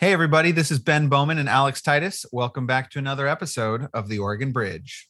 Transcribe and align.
Hey, 0.00 0.12
everybody, 0.12 0.52
this 0.52 0.70
is 0.70 0.78
Ben 0.78 1.08
Bowman 1.08 1.38
and 1.38 1.48
Alex 1.48 1.82
Titus. 1.82 2.24
Welcome 2.30 2.68
back 2.68 2.88
to 2.90 3.00
another 3.00 3.26
episode 3.26 3.88
of 3.92 4.08
The 4.08 4.20
Oregon 4.20 4.52
Bridge. 4.52 5.08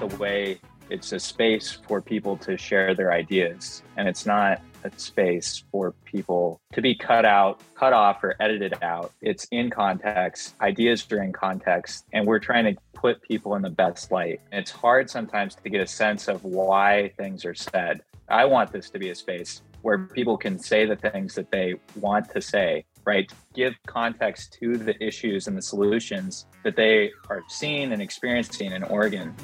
The 0.00 0.16
way 0.18 0.58
it's 0.88 1.12
a 1.12 1.20
space 1.20 1.78
for 1.86 2.02
people 2.02 2.36
to 2.38 2.58
share 2.58 2.96
their 2.96 3.12
ideas, 3.12 3.84
and 3.96 4.08
it's 4.08 4.26
not 4.26 4.60
a 4.82 4.90
space 4.96 5.62
for 5.70 5.92
people 6.04 6.60
to 6.72 6.82
be 6.82 6.96
cut 6.96 7.24
out, 7.24 7.60
cut 7.76 7.92
off, 7.92 8.24
or 8.24 8.34
edited 8.40 8.74
out. 8.82 9.12
It's 9.22 9.46
in 9.52 9.70
context, 9.70 10.56
ideas 10.60 11.06
are 11.12 11.22
in 11.22 11.32
context, 11.32 12.06
and 12.12 12.26
we're 12.26 12.40
trying 12.40 12.64
to 12.64 12.80
put 12.92 13.22
people 13.22 13.54
in 13.54 13.62
the 13.62 13.70
best 13.70 14.10
light. 14.10 14.40
It's 14.50 14.72
hard 14.72 15.08
sometimes 15.08 15.54
to 15.54 15.70
get 15.70 15.80
a 15.80 15.86
sense 15.86 16.26
of 16.26 16.42
why 16.42 17.12
things 17.16 17.44
are 17.44 17.54
said. 17.54 18.02
I 18.30 18.44
want 18.44 18.70
this 18.70 18.90
to 18.90 18.98
be 18.98 19.10
a 19.10 19.14
space 19.14 19.62
where 19.82 19.98
people 19.98 20.36
can 20.36 20.56
say 20.56 20.86
the 20.86 20.94
things 20.94 21.34
that 21.34 21.50
they 21.50 21.74
want 21.96 22.30
to 22.30 22.40
say, 22.40 22.84
right? 23.04 23.30
Give 23.54 23.74
context 23.86 24.56
to 24.60 24.76
the 24.76 24.94
issues 25.02 25.48
and 25.48 25.56
the 25.56 25.62
solutions 25.62 26.46
that 26.62 26.76
they 26.76 27.10
are 27.28 27.42
seeing 27.48 27.92
and 27.92 28.00
experiencing 28.00 28.70
in 28.70 28.84
Oregon. 28.84 29.34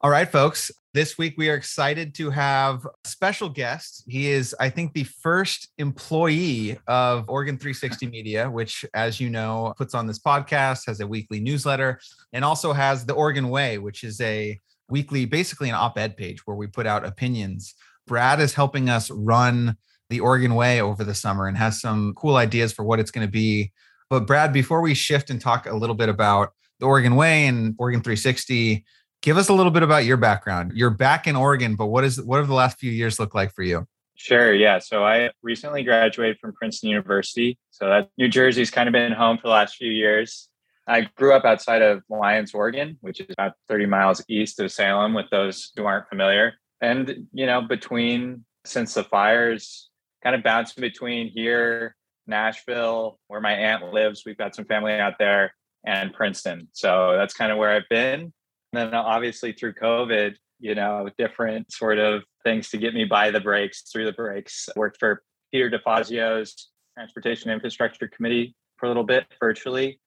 All 0.00 0.10
right, 0.10 0.30
folks. 0.30 0.70
This 0.94 1.16
week 1.16 1.36
we 1.38 1.48
are 1.48 1.54
excited 1.54 2.14
to 2.16 2.28
have 2.28 2.84
a 2.84 3.08
special 3.08 3.48
guest. 3.48 4.04
He 4.06 4.30
is, 4.30 4.54
I 4.60 4.68
think, 4.68 4.92
the 4.92 5.04
first 5.04 5.70
employee 5.78 6.78
of 6.86 7.30
Oregon 7.30 7.56
360 7.56 8.08
Media, 8.08 8.50
which, 8.50 8.84
as 8.92 9.18
you 9.18 9.30
know, 9.30 9.72
puts 9.78 9.94
on 9.94 10.06
this 10.06 10.18
podcast, 10.18 10.82
has 10.86 11.00
a 11.00 11.06
weekly 11.06 11.40
newsletter, 11.40 11.98
and 12.34 12.44
also 12.44 12.74
has 12.74 13.06
the 13.06 13.14
Oregon 13.14 13.48
Way, 13.48 13.78
which 13.78 14.04
is 14.04 14.20
a 14.20 14.58
weekly, 14.90 15.24
basically 15.24 15.70
an 15.70 15.74
op 15.76 15.96
ed 15.96 16.14
page 16.14 16.46
where 16.46 16.58
we 16.58 16.66
put 16.66 16.86
out 16.86 17.06
opinions. 17.06 17.74
Brad 18.06 18.38
is 18.38 18.52
helping 18.52 18.90
us 18.90 19.10
run 19.10 19.78
the 20.10 20.20
Oregon 20.20 20.54
Way 20.54 20.82
over 20.82 21.04
the 21.04 21.14
summer 21.14 21.46
and 21.46 21.56
has 21.56 21.80
some 21.80 22.12
cool 22.18 22.36
ideas 22.36 22.70
for 22.70 22.84
what 22.84 23.00
it's 23.00 23.10
going 23.10 23.26
to 23.26 23.32
be. 23.32 23.72
But, 24.10 24.26
Brad, 24.26 24.52
before 24.52 24.82
we 24.82 24.92
shift 24.92 25.30
and 25.30 25.40
talk 25.40 25.64
a 25.64 25.74
little 25.74 25.96
bit 25.96 26.10
about 26.10 26.52
the 26.80 26.86
Oregon 26.86 27.16
Way 27.16 27.46
and 27.46 27.74
Oregon 27.78 28.02
360, 28.02 28.84
give 29.22 29.38
us 29.38 29.48
a 29.48 29.52
little 29.54 29.72
bit 29.72 29.82
about 29.82 30.04
your 30.04 30.18
background. 30.18 30.72
You're 30.74 30.90
back 30.90 31.26
in 31.26 31.36
Oregon, 31.36 31.76
but 31.76 31.86
what 31.86 32.04
is 32.04 32.20
what 32.20 32.38
have 32.38 32.48
the 32.48 32.54
last 32.54 32.78
few 32.78 32.90
years 32.90 33.18
looked 33.18 33.34
like 33.34 33.54
for 33.54 33.62
you? 33.62 33.86
Sure. 34.14 34.52
Yeah. 34.54 34.78
So 34.78 35.04
I 35.04 35.30
recently 35.42 35.82
graduated 35.82 36.38
from 36.38 36.52
Princeton 36.52 36.90
University. 36.90 37.58
So 37.70 37.88
that 37.88 38.10
New 38.18 38.28
Jersey's 38.28 38.70
kind 38.70 38.88
of 38.88 38.92
been 38.92 39.12
home 39.12 39.38
for 39.38 39.44
the 39.44 39.52
last 39.52 39.76
few 39.76 39.90
years. 39.90 40.48
I 40.86 41.08
grew 41.16 41.32
up 41.32 41.44
outside 41.44 41.80
of 41.80 42.02
Lyons, 42.08 42.52
Oregon, 42.54 42.98
which 43.00 43.20
is 43.20 43.26
about 43.30 43.52
30 43.68 43.86
miles 43.86 44.22
east 44.28 44.60
of 44.60 44.70
Salem, 44.70 45.14
with 45.14 45.26
those 45.30 45.72
who 45.76 45.86
aren't 45.86 46.08
familiar. 46.08 46.54
And, 46.80 47.28
you 47.32 47.46
know, 47.46 47.62
between 47.62 48.44
since 48.64 48.94
the 48.94 49.04
fires 49.04 49.90
kind 50.22 50.36
of 50.36 50.42
bouncing 50.42 50.80
between 50.80 51.28
here, 51.28 51.96
Nashville, 52.26 53.18
where 53.28 53.40
my 53.40 53.52
aunt 53.52 53.92
lives, 53.92 54.24
we've 54.26 54.36
got 54.36 54.54
some 54.54 54.64
family 54.64 54.94
out 54.94 55.14
there, 55.18 55.54
and 55.84 56.12
Princeton. 56.12 56.68
So 56.72 57.14
that's 57.16 57.34
kind 57.34 57.50
of 57.50 57.58
where 57.58 57.70
I've 57.70 57.88
been 57.88 58.32
then 58.72 58.94
obviously 58.94 59.52
through 59.52 59.74
COVID, 59.74 60.34
you 60.60 60.74
know, 60.74 61.08
different 61.18 61.72
sort 61.72 61.98
of 61.98 62.22
things 62.44 62.70
to 62.70 62.78
get 62.78 62.94
me 62.94 63.04
by 63.04 63.30
the 63.30 63.40
breaks, 63.40 63.82
through 63.90 64.04
the 64.04 64.12
breaks. 64.12 64.68
I 64.74 64.78
worked 64.78 64.98
for 64.98 65.22
Peter 65.52 65.70
DeFazio's 65.70 66.70
Transportation 66.94 67.50
Infrastructure 67.50 68.08
Committee 68.08 68.54
for 68.76 68.86
a 68.86 68.88
little 68.88 69.04
bit 69.04 69.26
virtually. 69.40 70.00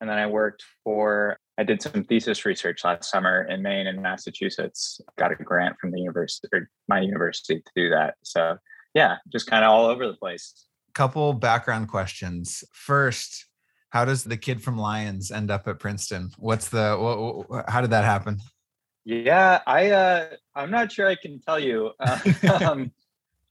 And 0.00 0.10
then 0.10 0.18
I 0.18 0.26
worked 0.26 0.62
for, 0.84 1.38
I 1.58 1.64
did 1.64 1.80
some 1.80 2.04
thesis 2.04 2.44
research 2.44 2.84
last 2.84 3.10
summer 3.10 3.44
in 3.44 3.62
Maine 3.62 3.86
and 3.86 4.02
Massachusetts. 4.02 5.00
Got 5.16 5.32
a 5.32 5.36
grant 5.36 5.76
from 5.80 5.90
the 5.90 6.00
university, 6.00 6.48
or 6.52 6.68
my 6.88 7.00
university 7.00 7.60
to 7.60 7.70
do 7.74 7.90
that. 7.90 8.14
So 8.22 8.58
yeah, 8.94 9.16
just 9.32 9.46
kind 9.46 9.64
of 9.64 9.70
all 9.70 9.86
over 9.86 10.06
the 10.06 10.14
place. 10.14 10.66
Couple 10.92 11.32
background 11.32 11.88
questions. 11.88 12.62
First, 12.72 13.45
how 13.96 14.04
does 14.04 14.24
the 14.24 14.36
kid 14.36 14.62
from 14.62 14.76
Lyons 14.76 15.30
end 15.30 15.50
up 15.50 15.66
at 15.66 15.78
Princeton? 15.78 16.30
What's 16.36 16.68
the 16.68 16.96
what, 17.48 17.64
how 17.66 17.80
did 17.80 17.90
that 17.90 18.04
happen? 18.04 18.40
Yeah, 19.06 19.62
I 19.66 19.90
uh, 19.90 20.26
I'm 20.54 20.70
not 20.70 20.92
sure 20.92 21.08
I 21.08 21.14
can 21.14 21.40
tell 21.40 21.58
you. 21.58 21.92
Uh, 22.00 22.58
um, 22.62 22.92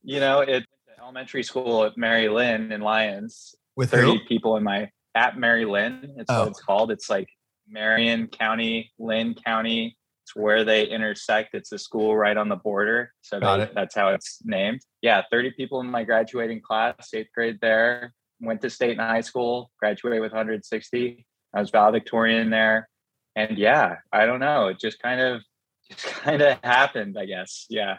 you 0.03 0.19
know, 0.19 0.41
it's 0.41 0.67
elementary 1.01 1.41
school 1.41 1.83
at 1.83 1.97
Mari-Linn 1.97 2.71
in 2.71 2.81
Lyons. 2.81 3.55
With 3.75 3.89
30 3.89 4.05
who? 4.05 4.19
people 4.25 4.55
in 4.57 4.63
my 4.63 4.91
at 5.15 5.39
Mari-Linn. 5.39 6.13
It's 6.17 6.29
oh. 6.29 6.41
what 6.41 6.49
it's 6.49 6.61
called. 6.61 6.91
It's 6.91 7.09
like 7.09 7.27
Marion 7.67 8.27
County, 8.27 8.91
Linn 8.99 9.33
County. 9.33 9.97
It's 10.23 10.35
where 10.35 10.63
they 10.63 10.85
intersect. 10.85 11.55
It's 11.55 11.71
a 11.71 11.79
school 11.79 12.15
right 12.15 12.37
on 12.37 12.49
the 12.49 12.55
border. 12.55 13.13
So 13.21 13.39
they, 13.39 13.67
that's 13.73 13.95
how 13.95 14.09
it's 14.09 14.41
named. 14.43 14.81
Yeah, 15.01 15.23
30 15.31 15.51
people 15.57 15.79
in 15.81 15.87
my 15.87 16.03
graduating 16.03 16.61
class, 16.61 17.09
eighth 17.15 17.29
grade 17.33 17.57
there 17.61 18.13
went 18.39 18.61
to 18.61 18.69
Stayton 18.69 18.99
high 18.99 19.21
school, 19.21 19.71
graduated 19.79 20.21
with 20.21 20.31
160. 20.31 21.25
I 21.53 21.59
was 21.59 21.69
valedictorian 21.69 22.49
there. 22.49 22.89
And 23.35 23.57
yeah, 23.57 23.97
I 24.11 24.25
don't 24.25 24.39
know. 24.39 24.67
It 24.67 24.79
just 24.79 25.01
kind 25.01 25.21
of 25.21 25.41
just 25.91 26.05
kind 26.05 26.41
of 26.41 26.57
happened, 26.63 27.17
I 27.19 27.25
guess. 27.25 27.65
Yeah. 27.69 27.97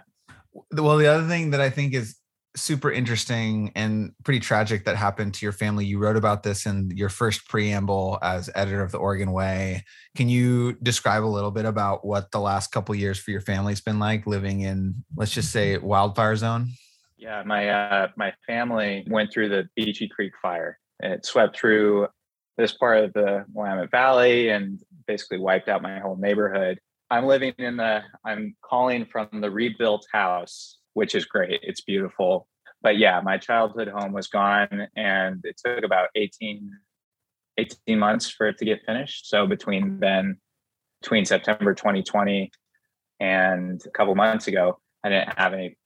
Well, 0.72 0.96
the 0.96 1.06
other 1.06 1.28
thing 1.28 1.50
that 1.50 1.60
I 1.60 1.70
think 1.70 1.94
is 1.94 2.16
super 2.56 2.90
interesting 2.90 3.70
and 3.76 4.12
pretty 4.24 4.40
tragic 4.40 4.86
that 4.86 4.96
happened 4.96 5.34
to 5.34 5.44
your 5.44 5.52
family. 5.52 5.84
You 5.84 5.98
wrote 5.98 6.16
about 6.16 6.42
this 6.42 6.66
in 6.66 6.90
your 6.94 7.10
first 7.10 7.48
preamble 7.48 8.18
as 8.22 8.50
editor 8.54 8.82
of 8.82 8.92
the 8.92 8.98
Oregon 8.98 9.32
Way. 9.32 9.84
Can 10.16 10.28
you 10.28 10.72
describe 10.82 11.22
a 11.22 11.26
little 11.26 11.50
bit 11.50 11.66
about 11.66 12.04
what 12.04 12.30
the 12.30 12.40
last 12.40 12.72
couple 12.72 12.94
years 12.94 13.18
for 13.18 13.30
your 13.30 13.42
family's 13.42 13.82
been 13.82 13.98
like 13.98 14.26
living 14.26 14.62
in, 14.62 15.04
let's 15.16 15.32
just 15.32 15.52
say, 15.52 15.76
mm-hmm. 15.76 15.86
wildfire 15.86 16.36
zone? 16.36 16.68
Yeah, 17.26 17.42
my 17.44 17.68
uh, 17.68 18.08
my 18.16 18.32
family 18.46 19.04
went 19.10 19.32
through 19.32 19.48
the 19.48 19.68
Beachie 19.76 20.08
Creek 20.08 20.32
fire. 20.40 20.78
It 21.00 21.26
swept 21.26 21.58
through 21.58 22.06
this 22.56 22.72
part 22.72 23.02
of 23.02 23.12
the 23.14 23.44
Willamette 23.52 23.90
Valley 23.90 24.50
and 24.50 24.80
basically 25.08 25.38
wiped 25.38 25.68
out 25.68 25.82
my 25.82 25.98
whole 25.98 26.14
neighborhood. 26.14 26.78
I'm 27.10 27.26
living 27.26 27.52
in 27.58 27.78
the 27.78 28.02
I'm 28.24 28.54
calling 28.64 29.06
from 29.06 29.26
the 29.32 29.50
rebuilt 29.50 30.06
house, 30.12 30.78
which 30.94 31.16
is 31.16 31.24
great. 31.24 31.58
It's 31.64 31.80
beautiful. 31.80 32.46
But 32.80 32.96
yeah, 32.96 33.20
my 33.24 33.38
childhood 33.38 33.88
home 33.88 34.12
was 34.12 34.28
gone 34.28 34.86
and 34.94 35.40
it 35.42 35.60
took 35.64 35.82
about 35.82 36.10
18 36.14 36.70
18 37.58 37.98
months 37.98 38.30
for 38.30 38.46
it 38.46 38.58
to 38.58 38.64
get 38.64 38.86
finished. 38.86 39.28
So 39.28 39.48
between 39.48 39.98
then 39.98 40.36
between 41.02 41.24
September 41.24 41.74
2020 41.74 42.52
and 43.18 43.82
a 43.84 43.90
couple 43.90 44.14
months 44.14 44.46
ago, 44.46 44.78
I 45.02 45.08
didn't 45.08 45.36
have 45.36 45.54
any 45.54 45.76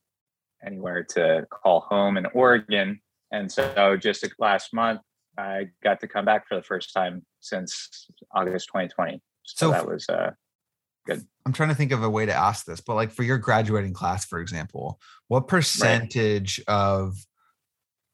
anywhere 0.65 1.03
to 1.03 1.45
call 1.49 1.81
home 1.81 2.17
in 2.17 2.25
Oregon. 2.33 3.01
And 3.31 3.51
so 3.51 3.97
just 3.97 4.27
last 4.39 4.73
month, 4.73 5.01
I 5.37 5.67
got 5.83 5.99
to 6.01 6.07
come 6.07 6.25
back 6.25 6.47
for 6.47 6.55
the 6.55 6.63
first 6.63 6.93
time 6.93 7.25
since 7.39 8.07
August 8.33 8.67
2020. 8.67 9.21
So, 9.43 9.67
so 9.67 9.71
that 9.71 9.87
was 9.87 10.07
uh, 10.09 10.31
good. 11.05 11.25
I'm 11.45 11.53
trying 11.53 11.69
to 11.69 11.75
think 11.75 11.91
of 11.91 12.03
a 12.03 12.09
way 12.09 12.25
to 12.25 12.33
ask 12.33 12.65
this, 12.65 12.81
but 12.81 12.95
like 12.95 13.11
for 13.11 13.23
your 13.23 13.37
graduating 13.37 13.93
class, 13.93 14.25
for 14.25 14.39
example, 14.39 14.99
what 15.27 15.47
percentage 15.47 16.59
right. 16.67 16.73
of 16.73 17.15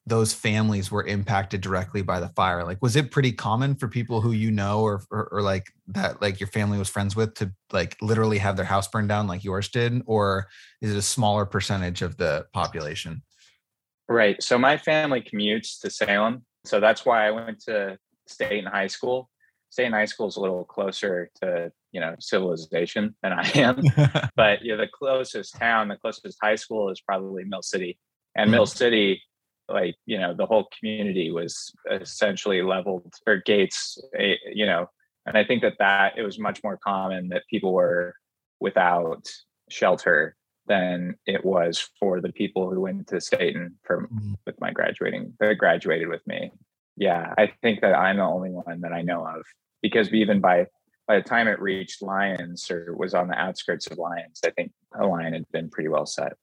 those 0.08 0.32
families 0.32 0.90
were 0.90 1.04
impacted 1.04 1.60
directly 1.60 2.02
by 2.02 2.20
the 2.20 2.28
fire? 2.30 2.64
Like 2.64 2.80
was 2.80 2.96
it 2.96 3.10
pretty 3.10 3.32
common 3.32 3.74
for 3.74 3.88
people 3.88 4.20
who 4.20 4.32
you 4.32 4.50
know 4.50 4.80
or, 4.80 5.02
or, 5.10 5.28
or 5.30 5.42
like 5.42 5.66
that 5.88 6.20
like 6.22 6.40
your 6.40 6.48
family 6.48 6.78
was 6.78 6.88
friends 6.88 7.14
with 7.14 7.34
to 7.34 7.52
like 7.72 7.96
literally 8.00 8.38
have 8.38 8.56
their 8.56 8.64
house 8.64 8.88
burned 8.88 9.08
down 9.08 9.26
like 9.26 9.44
yours 9.44 9.68
did? 9.68 10.02
Or 10.06 10.46
is 10.80 10.92
it 10.92 10.96
a 10.96 11.02
smaller 11.02 11.44
percentage 11.44 12.02
of 12.02 12.16
the 12.16 12.46
population? 12.52 13.22
Right. 14.08 14.42
So 14.42 14.58
my 14.58 14.78
family 14.78 15.20
commutes 15.20 15.80
to 15.80 15.90
salem. 15.90 16.44
So 16.64 16.80
that's 16.80 17.04
why 17.04 17.26
i 17.26 17.30
went 17.30 17.60
to 17.64 17.98
Stayton 18.26 18.66
high 18.66 18.86
school. 18.86 19.28
Stayton 19.70 19.92
high 19.92 20.06
school 20.06 20.28
is 20.28 20.36
a 20.36 20.40
little 20.40 20.64
closer 20.64 21.30
to 21.42 21.70
you 21.92 22.00
know 22.00 22.14
civilization 22.18 23.14
than 23.22 23.32
i 23.32 23.48
am. 23.54 23.82
But 24.36 24.62
you 24.62 24.72
know 24.72 24.78
the 24.78 24.88
closest 24.92 25.58
town 25.58 25.88
the 25.88 25.96
closest 25.96 26.38
high 26.42 26.56
school 26.56 26.90
is 26.90 27.00
probably 27.00 27.44
mill 27.44 27.62
city. 27.62 27.98
And 28.34 28.46
mm-hmm. 28.46 28.52
mill 28.52 28.66
city 28.66 29.22
like 29.68 29.96
you 30.06 30.18
know 30.18 30.34
the 30.34 30.46
whole 30.46 30.68
community 30.78 31.30
was 31.30 31.72
essentially 31.90 32.62
leveled 32.62 33.12
or 33.26 33.42
gates 33.44 33.98
you 34.52 34.66
know 34.66 34.86
and 35.26 35.36
i 35.36 35.44
think 35.44 35.62
that 35.62 35.74
that 35.78 36.16
it 36.16 36.22
was 36.22 36.38
much 36.38 36.62
more 36.62 36.78
common 36.78 37.28
that 37.28 37.42
people 37.50 37.72
were 37.72 38.14
without 38.60 39.26
shelter 39.70 40.36
than 40.68 41.16
it 41.26 41.44
was 41.44 41.88
for 41.98 42.20
the 42.20 42.32
people 42.32 42.70
who 42.70 42.80
went 42.80 43.06
to 43.08 43.20
Stayton 43.20 43.74
for 43.84 44.02
mm-hmm. 44.02 44.34
with 44.46 44.60
my 44.60 44.70
graduating 44.70 45.32
that 45.40 45.54
graduated 45.54 46.08
with 46.08 46.24
me. 46.26 46.52
Yeah, 46.96 47.34
I 47.38 47.52
think 47.62 47.80
that 47.80 47.94
I'm 47.94 48.16
the 48.16 48.22
only 48.22 48.50
one 48.50 48.80
that 48.82 48.92
I 48.92 49.02
know 49.02 49.26
of 49.26 49.42
because 49.82 50.12
even 50.12 50.40
by 50.40 50.66
by 51.06 51.16
the 51.16 51.22
time 51.22 51.48
it 51.48 51.60
reached 51.60 52.02
Lyons 52.02 52.70
or 52.70 52.94
was 52.96 53.14
on 53.14 53.28
the 53.28 53.34
outskirts 53.34 53.86
of 53.86 53.98
Lyons, 53.98 54.40
I 54.44 54.50
think 54.50 54.72
a 55.00 55.06
line 55.06 55.32
had 55.32 55.48
been 55.52 55.70
pretty 55.70 55.88
well 55.88 56.06
set 56.06 56.34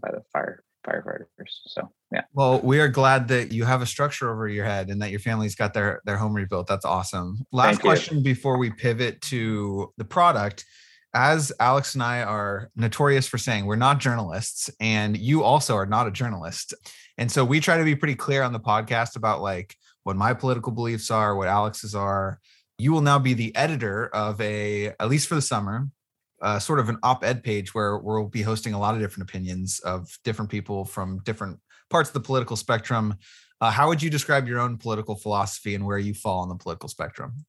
by 0.00 0.12
the 0.12 0.22
fire. 0.32 0.62
Firefighters. 0.86 1.26
So 1.66 1.90
yeah. 2.12 2.22
Well, 2.32 2.60
we 2.60 2.80
are 2.80 2.88
glad 2.88 3.28
that 3.28 3.52
you 3.52 3.64
have 3.64 3.82
a 3.82 3.86
structure 3.86 4.30
over 4.30 4.48
your 4.48 4.64
head 4.64 4.88
and 4.88 5.00
that 5.02 5.10
your 5.10 5.20
family's 5.20 5.54
got 5.54 5.74
their 5.74 6.00
their 6.04 6.16
home 6.16 6.34
rebuilt. 6.34 6.66
That's 6.66 6.84
awesome. 6.84 7.46
Last 7.52 7.66
Thank 7.66 7.78
you. 7.78 7.82
question 7.82 8.22
before 8.22 8.58
we 8.58 8.70
pivot 8.70 9.20
to 9.22 9.92
the 9.96 10.04
product. 10.04 10.64
As 11.14 11.52
Alex 11.60 11.92
and 11.94 12.02
I 12.02 12.22
are 12.22 12.70
notorious 12.74 13.26
for 13.26 13.36
saying, 13.36 13.66
we're 13.66 13.76
not 13.76 14.00
journalists, 14.00 14.70
and 14.80 15.14
you 15.16 15.42
also 15.42 15.74
are 15.74 15.84
not 15.84 16.06
a 16.06 16.10
journalist. 16.10 16.72
And 17.18 17.30
so 17.30 17.44
we 17.44 17.60
try 17.60 17.76
to 17.76 17.84
be 17.84 17.94
pretty 17.94 18.14
clear 18.14 18.42
on 18.42 18.54
the 18.54 18.60
podcast 18.60 19.16
about 19.16 19.42
like 19.42 19.76
what 20.04 20.16
my 20.16 20.32
political 20.32 20.72
beliefs 20.72 21.10
are, 21.10 21.36
what 21.36 21.48
Alex's 21.48 21.94
are. 21.94 22.40
You 22.78 22.92
will 22.92 23.02
now 23.02 23.18
be 23.18 23.34
the 23.34 23.54
editor 23.54 24.08
of 24.08 24.40
a, 24.40 24.88
at 24.98 25.08
least 25.08 25.28
for 25.28 25.34
the 25.34 25.42
summer, 25.42 25.86
uh, 26.42 26.58
sort 26.58 26.80
of 26.80 26.88
an 26.88 26.98
op-ed 27.02 27.42
page 27.42 27.74
where 27.74 27.98
we'll 27.98 28.26
be 28.26 28.42
hosting 28.42 28.74
a 28.74 28.78
lot 28.78 28.94
of 28.94 29.00
different 29.00 29.28
opinions 29.28 29.78
of 29.80 30.18
different 30.24 30.50
people 30.50 30.84
from 30.84 31.20
different 31.24 31.58
parts 31.88 32.10
of 32.10 32.14
the 32.14 32.20
political 32.20 32.56
spectrum. 32.56 33.14
Uh, 33.60 33.70
how 33.70 33.88
would 33.88 34.02
you 34.02 34.10
describe 34.10 34.48
your 34.48 34.58
own 34.58 34.76
political 34.76 35.14
philosophy 35.14 35.74
and 35.74 35.86
where 35.86 35.98
you 35.98 36.12
fall 36.12 36.40
on 36.40 36.48
the 36.48 36.56
political 36.56 36.88
spectrum? 36.88 37.46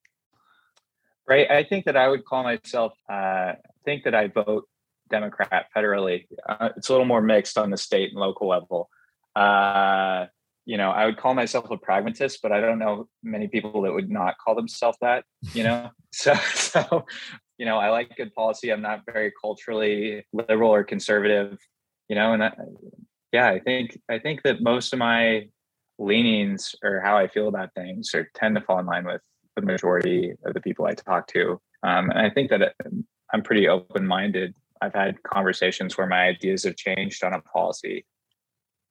Right. 1.28 1.50
I 1.50 1.64
think 1.64 1.86
that 1.86 1.98
I 1.98 2.08
would 2.08 2.24
call 2.24 2.44
myself, 2.44 2.94
uh, 3.10 3.54
think 3.84 4.04
that 4.04 4.14
I 4.14 4.28
vote 4.28 4.68
Democrat 5.10 5.68
federally. 5.76 6.28
Uh, 6.48 6.70
it's 6.78 6.90
a 6.90 6.92
little 6.92 7.08
more 7.08 7.22
mixed 7.22 7.58
on 7.58 7.72
the 7.72 7.78
state 7.78 8.12
and 8.12 8.20
local 8.20 8.48
level. 8.48 8.90
Uh, 9.36 10.28
you 10.66 10.78
know, 10.78 10.92
I 10.92 11.06
would 11.06 11.18
call 11.18 11.34
myself 11.34 11.70
a 11.72 11.78
pragmatist, 11.78 12.40
but 12.42 12.52
I 12.52 12.62
don't 12.62 12.80
know 12.80 13.08
many 13.22 13.48
people 13.48 13.82
that 13.82 13.94
would 13.94 14.10
not 14.10 14.38
call 14.38 14.56
themselves 14.56 14.98
that, 15.02 15.26
you 15.54 15.64
know? 15.64 15.90
so, 16.14 16.34
so, 16.54 17.06
you 17.58 17.66
know, 17.66 17.78
I 17.78 17.90
like 17.90 18.16
good 18.16 18.34
policy. 18.34 18.72
I'm 18.72 18.82
not 18.82 19.02
very 19.12 19.32
culturally 19.42 20.26
liberal 20.34 20.72
or 20.72 20.84
conservative, 20.84 21.58
you 22.10 22.16
know, 22.16 22.34
and 22.34 22.44
I, 22.44 22.52
yeah, 23.32 23.50
I 23.50 23.60
think, 23.60 24.00
I 24.10 24.20
think 24.20 24.44
that 24.44 24.62
most 24.62 24.94
of 24.94 25.00
my 25.00 25.48
leanings 26.00 26.76
or 26.84 27.02
how 27.02 27.18
I 27.18 27.28
feel 27.28 27.48
about 27.48 27.74
things 27.76 28.12
or 28.14 28.30
tend 28.36 28.56
to 28.56 28.62
fall 28.62 28.80
in 28.80 28.86
line 28.86 29.06
with 29.06 29.22
the 29.56 29.62
majority 29.62 30.34
of 30.46 30.54
the 30.54 30.62
people 30.62 30.86
I 30.86 30.94
talk 30.94 31.28
to. 31.28 31.60
Um, 31.84 32.10
and 32.10 32.20
I 32.20 32.30
think 32.30 32.50
that 32.50 32.76
I'm 33.34 33.42
pretty 33.42 33.68
open 33.68 34.06
minded. 34.06 34.56
I've 34.82 34.94
had 34.94 35.22
conversations 35.24 35.98
where 35.98 36.08
my 36.08 36.24
ideas 36.24 36.64
have 36.64 36.76
changed 36.76 37.24
on 37.24 37.34
a 37.34 37.42
policy. 37.42 38.06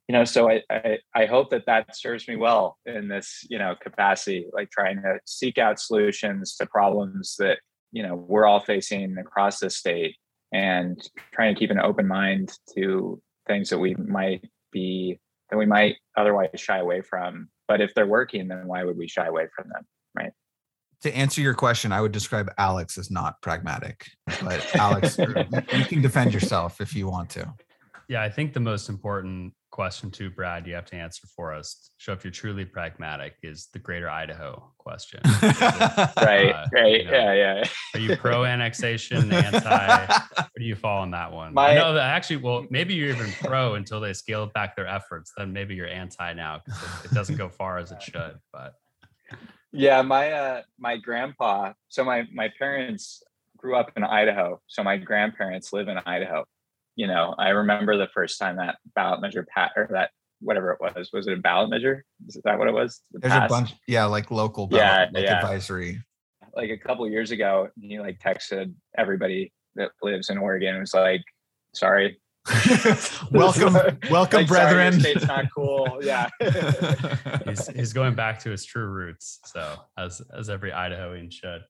You 0.08 0.14
know, 0.14 0.24
so 0.24 0.50
I, 0.50 0.62
I 0.68 0.98
I 1.14 1.26
hope 1.26 1.50
that 1.50 1.66
that 1.66 1.96
serves 1.96 2.26
me 2.26 2.36
well 2.36 2.76
in 2.86 3.08
this 3.08 3.46
you 3.48 3.58
know 3.58 3.76
capacity, 3.80 4.46
like 4.52 4.70
trying 4.70 4.96
to 4.96 5.20
seek 5.24 5.58
out 5.58 5.78
solutions 5.78 6.56
to 6.56 6.66
problems 6.66 7.36
that 7.38 7.58
you 7.92 8.02
know 8.02 8.14
we're 8.14 8.46
all 8.46 8.60
facing 8.60 9.16
across 9.18 9.60
the 9.60 9.70
state, 9.70 10.16
and 10.52 11.00
trying 11.32 11.54
to 11.54 11.58
keep 11.58 11.70
an 11.70 11.78
open 11.78 12.08
mind 12.08 12.52
to 12.74 13.20
things 13.46 13.70
that 13.70 13.78
we 13.78 13.94
might 13.94 14.44
be 14.72 15.18
that 15.50 15.58
we 15.58 15.66
might 15.66 15.96
otherwise 16.16 16.48
shy 16.56 16.78
away 16.78 17.02
from. 17.02 17.48
But 17.68 17.80
if 17.80 17.94
they're 17.94 18.06
working, 18.06 18.48
then 18.48 18.66
why 18.66 18.84
would 18.84 18.96
we 18.96 19.06
shy 19.06 19.26
away 19.26 19.46
from 19.54 19.68
them, 19.68 19.82
right? 20.16 20.32
To 21.02 21.14
answer 21.16 21.40
your 21.40 21.54
question, 21.54 21.92
I 21.92 22.00
would 22.00 22.12
describe 22.12 22.50
Alex 22.58 22.96
as 22.96 23.10
not 23.10 23.40
pragmatic, 23.42 24.08
but 24.42 24.74
Alex, 24.76 25.18
you 25.74 25.84
can 25.84 26.00
defend 26.00 26.32
yourself 26.32 26.80
if 26.80 26.94
you 26.94 27.08
want 27.08 27.30
to. 27.30 27.52
Yeah, 28.08 28.22
I 28.22 28.30
think 28.30 28.52
the 28.52 28.60
most 28.60 28.88
important 28.88 29.52
question 29.72 30.10
too, 30.10 30.30
Brad, 30.30 30.66
you 30.66 30.74
have 30.74 30.84
to 30.86 30.94
answer 30.94 31.26
for 31.34 31.52
us. 31.52 31.90
Show 31.96 32.12
if 32.12 32.22
you're 32.22 32.30
truly 32.30 32.64
pragmatic 32.64 33.34
is 33.42 33.68
the 33.72 33.78
greater 33.80 34.08
Idaho 34.08 34.70
question. 34.78 35.20
right, 35.42 36.52
uh, 36.54 36.66
right. 36.72 37.00
You 37.00 37.04
know, 37.06 37.10
yeah, 37.10 37.34
yeah. 37.34 37.64
are 37.94 38.00
you 38.00 38.16
pro 38.16 38.44
annexation, 38.44 39.32
anti? 39.32 40.06
Where 40.06 40.46
do 40.58 40.64
you 40.64 40.76
fall 40.76 41.00
on 41.00 41.10
that 41.12 41.32
one? 41.32 41.54
My, 41.54 41.70
I 41.70 41.74
know 41.74 41.94
that 41.94 42.04
actually, 42.04 42.36
well, 42.36 42.66
maybe 42.70 42.94
you're 42.94 43.08
even 43.08 43.32
pro 43.40 43.74
until 43.74 44.00
they 44.00 44.12
scale 44.12 44.46
back 44.46 44.76
their 44.76 44.86
efforts. 44.86 45.32
Then 45.36 45.52
maybe 45.52 45.74
you're 45.74 45.88
anti 45.88 46.34
now 46.34 46.60
because 46.64 46.82
it, 47.04 47.10
it 47.10 47.14
doesn't 47.14 47.36
go 47.36 47.48
far 47.48 47.78
as 47.78 47.90
it 47.90 48.02
should. 48.02 48.38
But 48.52 48.74
yeah, 49.72 50.02
my 50.02 50.30
uh 50.30 50.62
my 50.78 50.98
grandpa, 50.98 51.72
so 51.88 52.04
my 52.04 52.24
my 52.32 52.50
parents 52.58 53.22
grew 53.56 53.74
up 53.74 53.90
in 53.96 54.04
Idaho. 54.04 54.60
So 54.66 54.84
my 54.84 54.98
grandparents 54.98 55.72
live 55.72 55.88
in 55.88 55.98
Idaho 56.04 56.44
you 56.96 57.06
know, 57.06 57.34
I 57.38 57.50
remember 57.50 57.96
the 57.96 58.08
first 58.12 58.38
time 58.38 58.56
that 58.56 58.76
ballot 58.94 59.20
measure 59.20 59.46
pat 59.54 59.72
or 59.76 59.88
that 59.92 60.10
whatever 60.40 60.72
it 60.72 60.78
was. 60.80 61.10
Was 61.12 61.26
it 61.26 61.38
a 61.38 61.40
ballot 61.40 61.70
measure? 61.70 62.04
Is 62.26 62.38
that 62.44 62.58
what 62.58 62.68
it 62.68 62.74
was? 62.74 63.00
The 63.12 63.20
There's 63.20 63.34
a 63.34 63.46
bunch, 63.48 63.72
yeah, 63.86 64.04
like 64.04 64.30
local 64.30 64.66
ballot, 64.66 65.10
yeah, 65.12 65.20
like 65.20 65.24
yeah. 65.24 65.38
advisory. 65.38 66.02
Like 66.54 66.70
a 66.70 66.76
couple 66.76 67.08
years 67.08 67.30
ago, 67.30 67.68
he 67.80 67.98
like 67.98 68.18
texted 68.18 68.74
everybody 68.98 69.52
that 69.76 69.90
lives 70.02 70.28
in 70.28 70.38
Oregon. 70.38 70.76
It 70.76 70.80
was 70.80 70.94
like, 70.94 71.22
sorry. 71.74 72.18
welcome, 73.30 73.72
welcome, 74.10 74.40
like, 74.40 74.48
brethren. 74.48 75.00
Sorry, 75.00 75.12
state's 75.12 75.26
not 75.26 75.46
cool. 75.54 76.00
Yeah. 76.02 76.28
he's, 77.46 77.68
he's 77.68 77.92
going 77.92 78.14
back 78.14 78.40
to 78.40 78.50
his 78.50 78.64
true 78.64 78.86
roots. 78.86 79.38
So 79.46 79.76
as 79.96 80.20
as 80.36 80.50
every 80.50 80.72
Idahoan 80.72 81.32
should. 81.32 81.62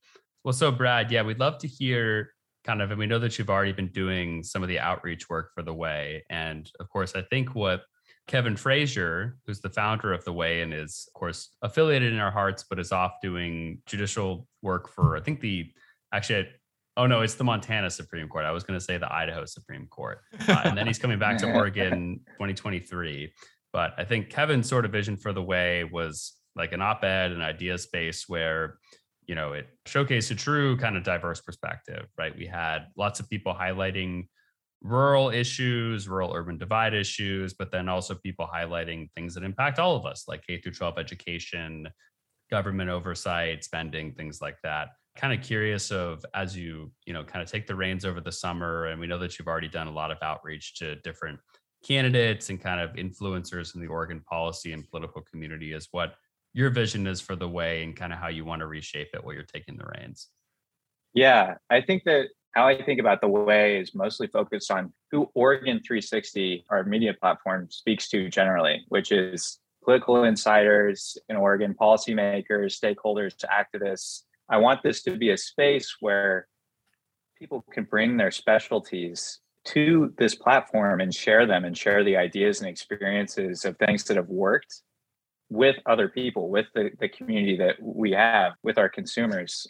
Well, 0.44 0.54
so 0.54 0.72
Brad, 0.72 1.12
yeah, 1.12 1.22
we'd 1.22 1.38
love 1.38 1.58
to 1.58 1.69
hear 1.69 2.32
kind 2.64 2.80
of, 2.80 2.90
and 2.90 2.98
we 2.98 3.06
know 3.06 3.18
that 3.18 3.38
you've 3.38 3.50
already 3.50 3.72
been 3.72 3.88
doing 3.88 4.42
some 4.42 4.62
of 4.62 4.68
the 4.68 4.78
outreach 4.78 5.28
work 5.28 5.50
for 5.54 5.62
the 5.62 5.74
Way. 5.74 6.24
And 6.30 6.70
of 6.80 6.88
course, 6.88 7.14
I 7.14 7.22
think 7.22 7.54
what 7.54 7.82
Kevin 8.28 8.56
Frazier, 8.56 9.36
who's 9.46 9.60
the 9.60 9.70
founder 9.70 10.12
of 10.12 10.24
the 10.24 10.32
Way 10.32 10.62
and 10.62 10.72
is, 10.72 11.08
of 11.08 11.18
course, 11.18 11.50
affiliated 11.62 12.12
in 12.12 12.20
our 12.20 12.30
hearts, 12.30 12.64
but 12.68 12.78
is 12.78 12.92
off 12.92 13.14
doing 13.20 13.78
judicial 13.86 14.46
work 14.62 14.88
for, 14.88 15.16
I 15.16 15.20
think 15.20 15.40
the 15.40 15.70
actually, 16.12 16.48
oh 16.96 17.06
no, 17.06 17.22
it's 17.22 17.34
the 17.34 17.44
Montana 17.44 17.90
Supreme 17.90 18.28
Court. 18.28 18.44
I 18.44 18.52
was 18.52 18.64
going 18.64 18.78
to 18.78 18.84
say 18.84 18.96
the 18.96 19.12
Idaho 19.12 19.44
Supreme 19.44 19.86
Court. 19.86 20.20
Uh, 20.48 20.62
and 20.64 20.78
then 20.78 20.86
he's 20.86 20.98
coming 20.98 21.18
back 21.18 21.38
to 21.38 21.46
Oregon 21.52 22.20
2023. 22.32 23.32
But 23.72 23.94
I 23.98 24.04
think 24.04 24.28
Kevin's 24.28 24.68
sort 24.68 24.84
of 24.84 24.92
vision 24.92 25.16
for 25.16 25.32
the 25.32 25.42
Way 25.42 25.84
was 25.84 26.34
like 26.54 26.72
an 26.72 26.82
op 26.82 27.02
ed, 27.02 27.32
an 27.32 27.40
idea 27.40 27.78
space 27.78 28.28
where 28.28 28.78
you 29.32 29.37
know, 29.37 29.55
it 29.55 29.67
showcased 29.87 30.31
a 30.31 30.34
true 30.34 30.76
kind 30.76 30.94
of 30.94 31.05
diverse 31.05 31.40
perspective, 31.40 32.06
right? 32.19 32.37
We 32.37 32.44
had 32.44 32.88
lots 32.99 33.19
of 33.19 33.31
people 33.31 33.55
highlighting 33.55 34.26
rural 34.82 35.31
issues, 35.31 36.06
rural 36.06 36.34
urban 36.34 36.58
divide 36.58 36.93
issues, 36.93 37.55
but 37.55 37.73
then 37.73 37.88
also 37.88 38.14
people 38.14 38.46
highlighting 38.46 39.11
things 39.14 39.32
that 39.32 39.43
impact 39.43 39.79
all 39.79 39.96
of 39.96 40.05
us, 40.05 40.25
like 40.29 40.46
K 40.46 40.61
through 40.61 40.73
12 40.73 40.99
education, 40.99 41.88
government 42.50 42.90
oversight, 42.90 43.64
spending, 43.64 44.12
things 44.12 44.43
like 44.43 44.58
that. 44.64 44.88
Kind 45.17 45.32
of 45.32 45.43
curious 45.43 45.90
of 45.90 46.23
as 46.34 46.55
you, 46.55 46.93
you 47.06 47.14
know, 47.14 47.25
kind 47.25 47.43
of 47.43 47.50
take 47.50 47.67
the 47.67 47.75
reins 47.75 48.05
over 48.05 48.20
the 48.20 48.31
summer, 48.31 48.88
and 48.88 49.00
we 49.00 49.06
know 49.06 49.17
that 49.17 49.38
you've 49.38 49.49
already 49.49 49.67
done 49.67 49.87
a 49.87 49.93
lot 49.93 50.11
of 50.11 50.19
outreach 50.20 50.75
to 50.75 50.96
different 50.96 51.40
candidates 51.82 52.50
and 52.50 52.61
kind 52.61 52.82
of 52.82 52.96
influencers 52.96 53.75
in 53.75 53.81
the 53.81 53.87
Oregon 53.87 54.20
policy 54.29 54.75
and 54.75 54.87
political 54.90 55.23
community 55.23 55.73
is 55.73 55.88
what 55.90 56.17
your 56.52 56.70
vision 56.70 57.06
is 57.06 57.20
for 57.20 57.37
the 57.37 57.49
way 57.49 57.82
and 57.82 57.96
kind 57.96 58.12
of 58.12 58.19
how 58.19 58.28
you 58.28 58.44
want 58.44 58.60
to 58.60 58.66
reshape 58.66 59.08
it 59.14 59.25
while 59.25 59.34
you're 59.34 59.43
taking 59.43 59.76
the 59.76 59.84
reins. 59.96 60.28
Yeah, 61.14 61.54
I 61.70 61.81
think 61.81 62.04
that 62.04 62.28
how 62.52 62.66
I 62.66 62.82
think 62.82 63.00
about 63.00 63.20
the 63.20 63.28
way 63.28 63.81
is 63.81 63.94
mostly 63.94 64.26
focused 64.26 64.70
on 64.70 64.93
who 65.10 65.31
Oregon 65.34 65.81
360, 65.86 66.65
our 66.69 66.84
media 66.84 67.15
platform, 67.15 67.69
speaks 67.70 68.08
to 68.10 68.29
generally, 68.29 68.84
which 68.88 69.10
is 69.10 69.58
political 69.82 70.24
insiders 70.24 71.17
in 71.29 71.36
Oregon, 71.36 71.74
policymakers, 71.74 72.79
stakeholders, 72.79 73.34
activists. 73.46 74.22
I 74.48 74.58
want 74.58 74.82
this 74.82 75.03
to 75.05 75.17
be 75.17 75.31
a 75.31 75.36
space 75.36 75.96
where 76.00 76.46
people 77.38 77.65
can 77.72 77.84
bring 77.84 78.17
their 78.17 78.31
specialties 78.31 79.41
to 79.65 80.12
this 80.19 80.34
platform 80.34 81.00
and 81.00 81.15
share 81.15 81.46
them 81.46 81.65
and 81.65 81.76
share 81.76 82.05
the 82.05 82.17
ideas 82.17 82.60
and 82.60 82.69
experiences 82.69 83.65
of 83.65 83.79
things 83.79 84.05
that 84.05 84.17
have 84.17 84.29
worked 84.29 84.82
with 85.52 85.76
other 85.86 86.08
people, 86.08 86.48
with 86.48 86.66
the, 86.74 86.90
the 86.98 87.08
community 87.08 87.56
that 87.58 87.76
we 87.80 88.10
have, 88.12 88.52
with 88.62 88.78
our 88.78 88.88
consumers. 88.88 89.66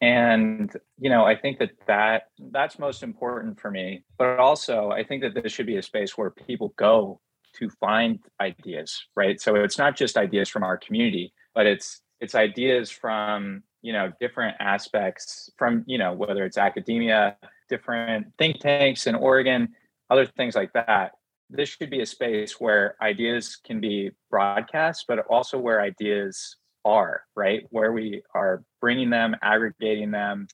And, 0.00 0.70
you 0.98 1.08
know, 1.08 1.24
I 1.24 1.36
think 1.36 1.58
that, 1.58 1.70
that 1.86 2.24
that's 2.50 2.78
most 2.78 3.02
important 3.02 3.60
for 3.60 3.70
me. 3.70 4.04
But 4.18 4.38
also, 4.38 4.90
I 4.90 5.04
think 5.04 5.22
that 5.22 5.34
this 5.34 5.52
should 5.52 5.66
be 5.66 5.76
a 5.76 5.82
space 5.82 6.18
where 6.18 6.30
people 6.30 6.74
go 6.76 7.20
to 7.58 7.70
find 7.70 8.18
ideas, 8.40 9.06
right? 9.14 9.40
So 9.40 9.54
it's 9.54 9.78
not 9.78 9.96
just 9.96 10.16
ideas 10.16 10.48
from 10.48 10.62
our 10.62 10.76
community, 10.76 11.32
but 11.54 11.66
it's 11.66 12.02
it's 12.20 12.34
ideas 12.34 12.90
from 12.90 13.62
you 13.82 13.92
know 13.92 14.12
different 14.20 14.56
aspects 14.60 15.50
from 15.56 15.84
you 15.86 15.98
know 15.98 16.12
whether 16.12 16.44
it's 16.44 16.58
academia 16.58 17.36
different 17.68 18.26
think 18.38 18.58
tanks 18.60 19.06
in 19.06 19.14
oregon 19.14 19.68
other 20.10 20.26
things 20.26 20.54
like 20.54 20.72
that 20.72 21.12
this 21.50 21.68
should 21.68 21.90
be 21.90 22.00
a 22.00 22.06
space 22.06 22.60
where 22.60 22.96
ideas 23.00 23.56
can 23.56 23.80
be 23.80 24.10
broadcast, 24.30 25.04
but 25.06 25.20
also 25.26 25.58
where 25.58 25.80
ideas 25.80 26.56
are, 26.84 27.22
right? 27.34 27.64
Where 27.70 27.92
we 27.92 28.22
are 28.34 28.62
bringing 28.80 29.10
them, 29.10 29.36
aggregating 29.42 30.10
them, 30.10 30.48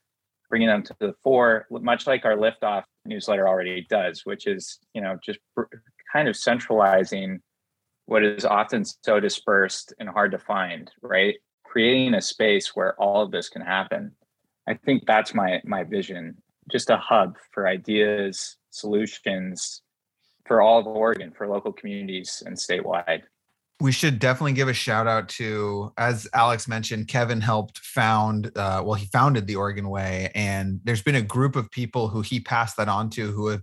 bringing 0.51 0.69
them 0.69 0.83
to 0.83 0.95
the 1.01 1.15
fore, 1.23 1.67
much 1.71 2.07
like 2.07 2.25
our 2.25 2.37
liftoff 2.37 2.85
newsletter 3.05 3.49
already 3.49 3.87
does, 3.89 4.23
which 4.25 4.47
is, 4.47 4.79
you 4.95 5.01
know, 5.01 5.19
just 5.25 5.39
kind 6.13 6.29
of 6.29 6.37
centralizing 6.37 7.41
what 8.07 8.25
is 8.25 8.45
often 8.45 8.85
so 8.85 9.21
dispersed 9.21 9.95
and 9.99 10.09
hard 10.09 10.33
to 10.33 10.39
find, 10.39 10.91
right? 11.01 11.37
Creating 11.65 12.15
a 12.15 12.21
space 12.21 12.75
where 12.75 12.95
all 13.01 13.23
of 13.23 13.31
this 13.31 13.49
can 13.49 13.63
happen. 13.63 14.13
I 14.69 14.75
think 14.75 15.05
that's 15.07 15.35
my 15.35 15.61
my 15.65 15.85
vision, 15.85 16.37
just 16.71 16.91
a 16.91 16.97
hub 16.97 17.37
for 17.53 17.67
ideas, 17.67 18.57
solutions, 18.71 19.83
for 20.47 20.61
all 20.61 20.81
of 20.81 20.87
Oregon, 20.87 21.33
for 21.37 21.47
local 21.47 21.73
communities 21.73 22.43
and 22.45 22.57
statewide. 22.57 23.23
We 23.81 23.91
should 23.91 24.19
definitely 24.19 24.53
give 24.53 24.69
a 24.69 24.75
shout 24.75 25.09
out 25.09 25.29
to, 25.31 25.93
as 25.99 26.29
Alex 26.35 26.69
mentioned, 26.69 27.09
Kevin 27.09 27.41
helped 27.41 27.79
found, 27.79 28.47
uh, 28.57 28.83
well, 28.85 28.95
he 28.95 29.07
founded 29.07 29.47
the 29.47 29.57
Oregon 29.57 29.89
Way, 29.89 30.31
and 30.35 30.81
there's 30.85 31.03
been 31.03 31.17
a 31.17 31.23
group 31.23 31.57
of 31.57 31.71
people 31.71 32.09
who 32.09 32.21
he 32.21 32.39
passed 32.39 32.77
that 32.77 32.89
on 32.89 33.11
to 33.11 33.33
who 33.33 33.49
have 33.49 33.63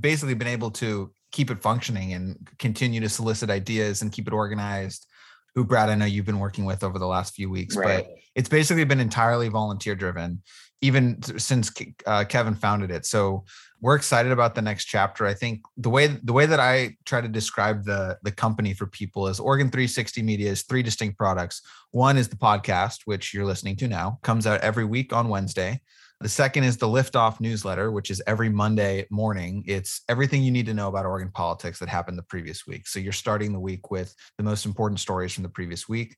basically 0.00 0.34
been 0.34 0.48
able 0.48 0.70
to 0.72 1.12
keep 1.30 1.50
it 1.50 1.62
functioning 1.62 2.12
and 2.14 2.48
continue 2.58 3.00
to 3.00 3.08
solicit 3.08 3.50
ideas 3.50 4.02
and 4.02 4.10
keep 4.10 4.26
it 4.26 4.32
organized 4.32 5.06
who 5.54 5.64
Brad, 5.64 5.88
I 5.88 5.94
know 5.94 6.04
you've 6.04 6.26
been 6.26 6.38
working 6.38 6.64
with 6.64 6.84
over 6.84 6.98
the 6.98 7.06
last 7.06 7.34
few 7.34 7.50
weeks, 7.50 7.76
right. 7.76 8.04
but 8.04 8.14
it's 8.34 8.48
basically 8.48 8.84
been 8.84 9.00
entirely 9.00 9.48
volunteer 9.48 9.94
driven, 9.94 10.42
even 10.82 11.22
since 11.38 11.70
uh, 12.06 12.24
Kevin 12.24 12.54
founded 12.54 12.90
it. 12.90 13.04
So 13.04 13.44
we're 13.80 13.96
excited 13.96 14.32
about 14.32 14.54
the 14.54 14.62
next 14.62 14.86
chapter. 14.86 15.26
I 15.26 15.34
think 15.34 15.62
the 15.76 15.90
way 15.90 16.06
the 16.06 16.32
way 16.32 16.46
that 16.46 16.60
I 16.60 16.96
try 17.04 17.20
to 17.20 17.28
describe 17.28 17.84
the 17.84 18.18
the 18.22 18.32
company 18.32 18.74
for 18.74 18.86
people 18.86 19.26
is 19.26 19.40
Oregon 19.40 19.70
360 19.70 20.22
Media 20.22 20.50
is 20.50 20.62
three 20.62 20.82
distinct 20.82 21.18
products. 21.18 21.62
One 21.90 22.16
is 22.16 22.28
the 22.28 22.36
podcast, 22.36 23.00
which 23.04 23.34
you're 23.34 23.46
listening 23.46 23.76
to 23.76 23.88
now, 23.88 24.18
comes 24.22 24.46
out 24.46 24.60
every 24.60 24.84
week 24.84 25.12
on 25.12 25.28
Wednesday. 25.28 25.80
The 26.22 26.28
second 26.28 26.64
is 26.64 26.76
the 26.76 26.86
Liftoff 26.86 27.40
newsletter, 27.40 27.90
which 27.90 28.10
is 28.10 28.22
every 28.26 28.50
Monday 28.50 29.06
morning. 29.10 29.64
It's 29.66 30.02
everything 30.06 30.42
you 30.42 30.50
need 30.50 30.66
to 30.66 30.74
know 30.74 30.88
about 30.88 31.06
Oregon 31.06 31.30
politics 31.32 31.78
that 31.78 31.88
happened 31.88 32.18
the 32.18 32.22
previous 32.22 32.66
week. 32.66 32.86
So 32.86 33.00
you're 33.00 33.14
starting 33.14 33.54
the 33.54 33.60
week 33.60 33.90
with 33.90 34.14
the 34.36 34.44
most 34.44 34.66
important 34.66 35.00
stories 35.00 35.32
from 35.32 35.44
the 35.44 35.48
previous 35.48 35.88
week. 35.88 36.16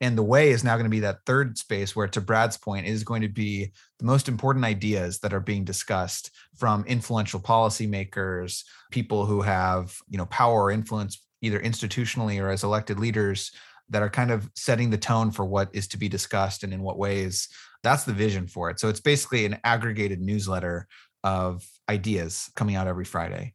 And 0.00 0.16
the 0.16 0.22
way 0.22 0.50
is 0.50 0.64
now 0.64 0.76
going 0.76 0.84
to 0.84 0.90
be 0.90 1.00
that 1.00 1.26
third 1.26 1.58
space 1.58 1.94
where, 1.94 2.08
to 2.08 2.20
Brad's 2.20 2.56
point, 2.56 2.86
is 2.86 3.04
going 3.04 3.20
to 3.22 3.28
be 3.28 3.70
the 3.98 4.06
most 4.06 4.28
important 4.28 4.64
ideas 4.64 5.18
that 5.18 5.34
are 5.34 5.40
being 5.40 5.64
discussed 5.64 6.30
from 6.56 6.84
influential 6.86 7.40
policymakers, 7.40 8.64
people 8.90 9.26
who 9.26 9.42
have 9.42 9.94
you 10.08 10.16
know 10.16 10.26
power 10.26 10.64
or 10.64 10.70
influence 10.70 11.22
either 11.42 11.60
institutionally 11.60 12.40
or 12.40 12.50
as 12.50 12.64
elected 12.64 12.98
leaders 12.98 13.52
that 13.90 14.02
are 14.02 14.10
kind 14.10 14.30
of 14.30 14.48
setting 14.54 14.90
the 14.90 14.98
tone 14.98 15.30
for 15.30 15.44
what 15.44 15.68
is 15.72 15.88
to 15.88 15.98
be 15.98 16.08
discussed 16.08 16.62
and 16.62 16.72
in 16.72 16.82
what 16.82 16.98
ways 16.98 17.48
that's 17.82 18.04
the 18.04 18.12
vision 18.12 18.46
for 18.46 18.70
it. 18.70 18.78
So 18.78 18.88
it's 18.88 19.00
basically 19.00 19.46
an 19.46 19.58
aggregated 19.64 20.20
newsletter 20.20 20.86
of 21.24 21.66
ideas 21.88 22.50
coming 22.56 22.76
out 22.76 22.86
every 22.86 23.04
Friday. 23.04 23.54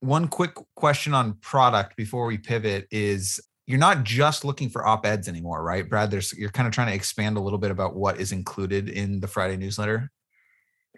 One 0.00 0.28
quick 0.28 0.54
question 0.74 1.14
on 1.14 1.34
product 1.34 1.96
before 1.96 2.26
we 2.26 2.38
pivot 2.38 2.86
is 2.90 3.40
you're 3.66 3.78
not 3.78 4.04
just 4.04 4.44
looking 4.44 4.70
for 4.70 4.86
op-eds 4.86 5.28
anymore, 5.28 5.62
right? 5.62 5.88
Brad, 5.88 6.10
there's 6.10 6.32
you're 6.32 6.50
kind 6.50 6.68
of 6.68 6.72
trying 6.72 6.88
to 6.88 6.94
expand 6.94 7.36
a 7.36 7.40
little 7.40 7.58
bit 7.58 7.70
about 7.70 7.96
what 7.96 8.20
is 8.20 8.32
included 8.32 8.88
in 8.88 9.20
the 9.20 9.26
Friday 9.26 9.56
newsletter. 9.56 10.10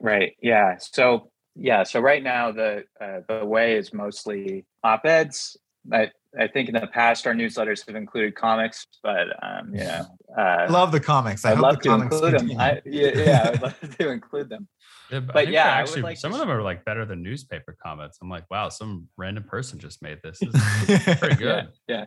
Right. 0.01 0.37
Yeah. 0.43 0.77
So 0.79 1.31
yeah. 1.57 1.83
So 1.83 2.01
right 2.01 2.23
now 2.23 2.53
the 2.53 2.85
uh, 3.01 3.21
the 3.29 3.45
way 3.45 3.77
is 3.77 3.93
mostly 3.93 4.67
op-eds. 4.85 5.57
I, 5.91 6.11
I 6.39 6.47
think 6.47 6.69
in 6.69 6.75
the 6.75 6.87
past 6.87 7.27
our 7.27 7.33
newsletters 7.33 7.87
have 7.87 7.97
included 7.97 8.35
comics, 8.35 8.87
but 9.03 9.29
um, 9.43 9.73
you 9.73 9.81
know, 9.81 10.05
uh, 10.37 10.67
love 10.69 10.93
the 10.93 11.01
comics. 11.01 11.47
I 11.47 11.55
would 11.55 11.61
love 11.61 11.81
to 11.81 11.93
include 11.95 12.39
them. 12.39 12.51
I, 12.59 12.83
yeah, 12.85 13.11
yeah, 13.15 13.51
I'd 13.55 13.63
love 13.63 13.97
to 13.99 14.11
include 14.11 14.51
them. 14.51 14.69
Yeah, 15.11 15.21
but, 15.21 15.33
but 15.33 15.49
yeah, 15.49 15.65
actually, 15.65 16.03
like 16.03 16.19
some 16.19 16.33
to... 16.33 16.37
of 16.37 16.41
them 16.41 16.51
are 16.51 16.61
like 16.61 16.85
better 16.85 17.07
than 17.07 17.23
newspaper 17.23 17.75
comments. 17.83 18.19
I'm 18.21 18.29
like, 18.29 18.45
wow, 18.51 18.69
some 18.69 19.09
random 19.17 19.45
person 19.45 19.79
just 19.79 20.03
made 20.03 20.19
this. 20.23 20.39
this 20.39 21.19
pretty 21.19 21.37
good. 21.37 21.69
yeah, 21.89 21.97
yeah, 21.97 22.05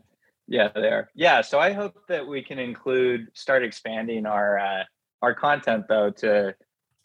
yeah, 0.52 0.68
they 0.76 0.90
are. 0.90 1.10
Yeah, 1.16 1.40
so 1.40 1.60
I 1.60 1.72
hope 1.72 1.96
that 2.10 2.28
we 2.28 2.44
can 2.44 2.60
include, 2.60 3.28
start 3.34 3.64
expanding 3.64 4.26
our 4.26 4.60
uh, 4.60 4.84
our 5.22 5.34
content 5.34 5.86
though 5.88 6.10
to 6.10 6.54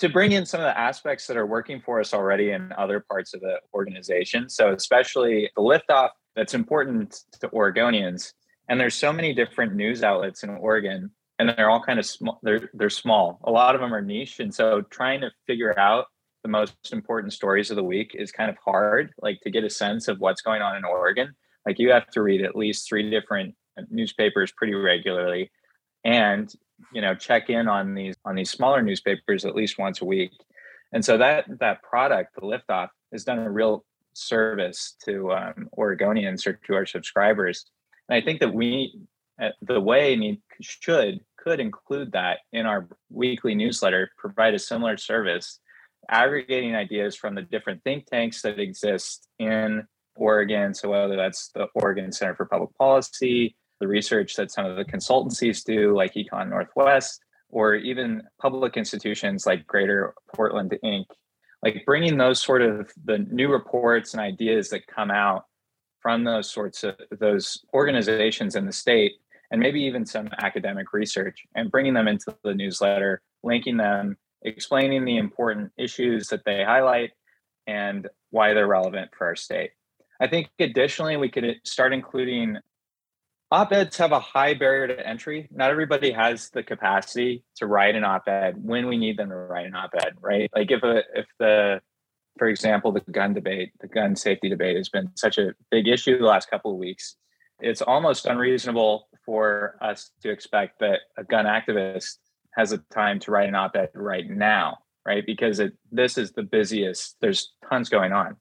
to 0.01 0.09
bring 0.09 0.33
in 0.33 0.45
some 0.45 0.61
of 0.61 0.65
the 0.65 0.77
aspects 0.77 1.29
that 1.29 1.37
are 1.37 1.47
working 1.47 1.81
for 1.81 2.01
us 2.01 2.13
already 2.13 2.51
in 2.51 2.73
other 2.77 3.01
parts 3.09 3.35
of 3.35 3.41
the 3.41 3.61
organization. 3.73 4.49
So 4.49 4.73
especially 4.73 5.49
the 5.57 5.63
liftoff 5.63 6.11
that's 6.35 6.55
important 6.55 7.23
to 7.41 7.49
Oregonians. 7.49 8.33
And 8.69 8.81
there's 8.81 8.95
so 8.95 9.13
many 9.13 9.33
different 9.33 9.75
news 9.75 10.03
outlets 10.03 10.43
in 10.43 10.51
Oregon, 10.51 11.13
and 11.39 11.49
they're 11.49 11.71
all 11.71 11.83
kind 11.83 12.01
of 12.01 12.05
small. 12.05 12.41
They're 12.43 12.69
they're 12.75 12.91
small. 12.91 13.39
A 13.45 13.51
lot 13.51 13.77
of 13.77 13.81
them 13.81 13.95
are 13.95 14.03
niche, 14.03 14.41
and 14.41 14.53
so 14.53 14.83
trying 14.91 15.21
to 15.21 15.31
figure 15.47 15.79
out 15.79 16.07
the 16.43 16.49
most 16.49 16.75
important 16.93 17.33
stories 17.33 17.71
of 17.71 17.77
the 17.77 17.85
week 17.85 18.11
is 18.15 18.33
kind 18.33 18.51
of 18.51 18.57
hard. 18.65 19.13
Like 19.23 19.41
to 19.43 19.51
get 19.51 19.63
a 19.63 19.71
sense 19.71 20.09
of 20.09 20.19
what's 20.19 20.43
going 20.43 20.63
on 20.63 20.77
in 20.77 20.85
Oregon. 20.85 21.37
Like 21.67 21.79
you 21.79 21.91
have 21.91 22.09
to 22.11 22.23
read 22.23 22.43
at 22.43 22.57
least 22.57 22.89
three 22.89 23.11
different 23.11 23.55
newspapers 23.91 24.53
pretty 24.53 24.75
regularly, 24.75 25.51
and 26.05 26.51
you 26.93 27.01
know 27.01 27.15
check 27.15 27.51
in 27.51 27.69
on 27.69 27.95
these 27.95 28.15
on 28.25 28.37
these 28.37 28.51
smaller 28.51 28.83
newspapers 28.83 29.45
at 29.45 29.57
least 29.57 29.79
once 29.79 30.01
a 30.01 30.05
week. 30.05 30.31
And 30.93 31.05
so 31.05 31.19
that 31.19 31.47
that 31.59 31.83
product, 31.83 32.35
the 32.37 32.43
liftoff, 32.43 32.89
has 33.13 33.25
done 33.25 33.41
a 33.41 33.51
real 33.51 33.85
service 34.15 34.97
to 35.05 35.33
um, 35.33 35.69
Oregonians 35.77 36.47
or 36.47 36.55
to 36.55 36.75
our 36.75 36.87
subscribers. 36.87 37.67
And 38.09 38.17
I 38.17 38.25
think 38.25 38.41
that 38.41 38.55
we, 38.55 38.99
uh, 39.41 39.51
the 39.63 39.81
way 39.81 40.17
need 40.17 40.41
should 40.61 41.21
could 41.37 41.61
include 41.61 42.13
that 42.13 42.39
in 42.53 42.67
our 42.67 42.89
weekly 43.11 43.55
newsletter, 43.55 44.11
provide 44.17 44.55
a 44.55 44.59
similar 44.59 44.97
service, 44.97 45.61
aggregating 46.09 46.75
ideas 46.75 47.15
from 47.15 47.35
the 47.35 47.43
different 47.43 47.83
think 47.85 48.07
tanks 48.07 48.43
that 48.43 48.59
exist 48.59 49.29
in 49.39 49.87
Oregon. 50.17 50.75
So 50.75 50.91
whether 50.91 51.17
that's 51.17 51.49
the 51.49 51.67
Oregon 51.75 52.13
Center 52.13 52.35
for 52.35 52.47
Public 52.47 52.77
Policy, 52.77 53.57
the 53.81 53.89
research 53.89 54.35
that 54.37 54.51
some 54.51 54.67
of 54.67 54.77
the 54.77 54.85
consultancies 54.85 55.65
do, 55.65 55.95
like 55.95 56.15
ECONorthwest, 56.15 57.19
or 57.49 57.75
even 57.75 58.23
public 58.41 58.77
institutions 58.77 59.47
like 59.47 59.67
Greater 59.67 60.15
Portland 60.35 60.77
Inc 60.85 61.07
like 61.63 61.85
bringing 61.85 62.17
those 62.17 62.41
sort 62.41 62.63
of 62.63 62.91
the 63.05 63.19
new 63.19 63.49
reports 63.49 64.13
and 64.15 64.21
ideas 64.21 64.71
that 64.71 64.87
come 64.87 65.11
out 65.11 65.45
from 66.01 66.25
those 66.25 66.51
sorts 66.51 66.85
of 66.85 66.95
those 67.19 67.65
organizations 67.75 68.55
in 68.55 68.67
the 68.67 68.73
state 68.73 69.15
and 69.51 69.61
maybe 69.61 69.81
even 69.81 70.05
some 70.05 70.29
academic 70.41 70.93
research 70.93 71.45
and 71.55 71.71
bringing 71.71 71.95
them 71.95 72.09
into 72.09 72.37
the 72.45 72.55
newsletter 72.55 73.21
linking 73.43 73.77
them 73.77 74.17
explaining 74.43 75.05
the 75.05 75.17
important 75.17 75.73
issues 75.77 76.29
that 76.29 76.45
they 76.45 76.63
highlight 76.63 77.11
and 77.67 78.09
why 78.31 78.55
they're 78.55 78.67
relevant 78.67 79.11
for 79.17 79.27
our 79.27 79.37
state 79.37 79.71
i 80.21 80.27
think 80.27 80.49
additionally 80.59 81.17
we 81.17 81.29
could 81.29 81.57
start 81.65 81.93
including 81.93 82.59
op-eds 83.51 83.97
have 83.97 84.13
a 84.13 84.21
high 84.21 84.55
barrier 84.55 84.89
to 84.89 85.07
entry. 85.07 85.49
Not 85.53 85.71
everybody 85.71 86.11
has 86.13 86.51
the 86.51 86.63
capacity 86.63 87.45
to 87.57 87.67
write 87.67 87.95
an 87.95 88.05
op-ed 88.05 88.57
when 88.63 88.87
we 88.87 88.97
need 88.97 89.17
them 89.17 89.29
to 89.29 89.37
write 89.37 89.67
an 89.67 89.75
op-ed 89.75 90.15
right? 90.21 90.51
Like 90.55 90.71
if 90.71 90.83
a 90.83 91.03
if 91.15 91.27
the 91.39 91.81
for 92.39 92.49
example 92.49 92.93
the 92.93 93.01
gun 93.01 93.35
debate 93.35 93.73
the 93.81 93.89
gun 93.89 94.17
safety 94.17 94.49
debate 94.49 94.77
has 94.77 94.89
been 94.89 95.11
such 95.15 95.39
a 95.39 95.55
big 95.71 95.89
issue 95.89 96.19
the 96.19 96.25
last 96.25 96.51
couple 96.51 96.73
of 96.73 96.77
weeks 96.77 97.17
it's 97.61 97.81
almost 97.81 98.27
unreasonable 98.27 99.09
for 99.25 99.79
us 99.81 100.11
to 100.21 100.31
expect 100.31 100.79
that 100.81 101.01
a 101.17 101.25
gun 101.25 101.47
activist 101.47 102.19
has 102.55 102.73
a 102.73 102.79
time 102.93 103.19
to 103.19 103.31
write 103.31 103.49
an 103.49 103.55
op-ed 103.55 103.89
right 103.95 104.29
now 104.29 104.79
right? 105.07 105.25
Because 105.25 105.61
it 105.61 105.73
this 105.93 106.19
is 106.19 106.33
the 106.33 106.43
busiest 106.43 107.17
there's 107.21 107.53
tons 107.71 107.89
going 107.89 108.13
on 108.13 108.37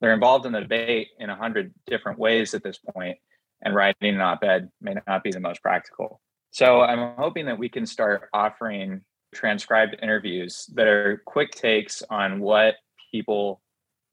they're 0.00 0.14
involved 0.14 0.46
in 0.46 0.52
the 0.52 0.60
debate 0.60 1.08
in 1.18 1.30
a 1.30 1.36
hundred 1.36 1.72
different 1.86 2.18
ways 2.18 2.54
at 2.54 2.62
this 2.62 2.78
point 2.78 3.18
and 3.62 3.74
writing 3.74 4.14
an 4.14 4.20
op-ed 4.20 4.70
may 4.80 4.94
not 5.06 5.22
be 5.22 5.30
the 5.30 5.40
most 5.40 5.62
practical. 5.62 6.20
So 6.50 6.82
I'm 6.82 7.16
hoping 7.16 7.46
that 7.46 7.58
we 7.58 7.68
can 7.68 7.86
start 7.86 8.28
offering 8.32 9.00
transcribed 9.34 9.96
interviews 10.02 10.70
that 10.74 10.86
are 10.86 11.22
quick 11.26 11.50
takes 11.52 12.02
on 12.10 12.40
what 12.40 12.76
people 13.10 13.60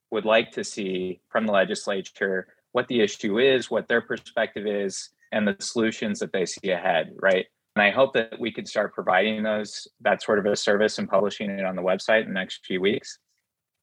would 0.09 0.25
like 0.25 0.51
to 0.51 0.63
see 0.63 1.21
from 1.29 1.45
the 1.45 1.51
legislature, 1.51 2.47
what 2.71 2.87
the 2.87 3.01
issue 3.01 3.39
is, 3.39 3.69
what 3.69 3.87
their 3.87 4.01
perspective 4.01 4.65
is, 4.65 5.09
and 5.31 5.47
the 5.47 5.55
solutions 5.59 6.19
that 6.19 6.33
they 6.33 6.45
see 6.45 6.71
ahead, 6.71 7.13
right? 7.21 7.45
And 7.75 7.83
I 7.83 7.91
hope 7.91 8.13
that 8.13 8.39
we 8.39 8.51
could 8.51 8.67
start 8.67 8.93
providing 8.93 9.43
those 9.43 9.87
that 10.01 10.21
sort 10.21 10.39
of 10.39 10.45
a 10.45 10.55
service 10.55 10.97
and 10.97 11.09
publishing 11.09 11.49
it 11.49 11.65
on 11.65 11.75
the 11.75 11.81
website 11.81 12.21
in 12.21 12.27
the 12.27 12.39
next 12.39 12.65
few 12.65 12.81
weeks. 12.81 13.17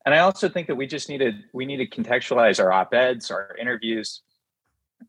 And 0.07 0.15
I 0.15 0.21
also 0.21 0.49
think 0.49 0.69
that 0.69 0.77
we 0.77 0.87
just 0.87 1.09
need 1.09 1.19
to 1.19 1.33
we 1.53 1.67
need 1.67 1.79
to 1.79 1.87
contextualize 1.87 2.63
our 2.63 2.73
op-eds, 2.73 3.31
our 3.31 3.57
interviews 3.61 4.23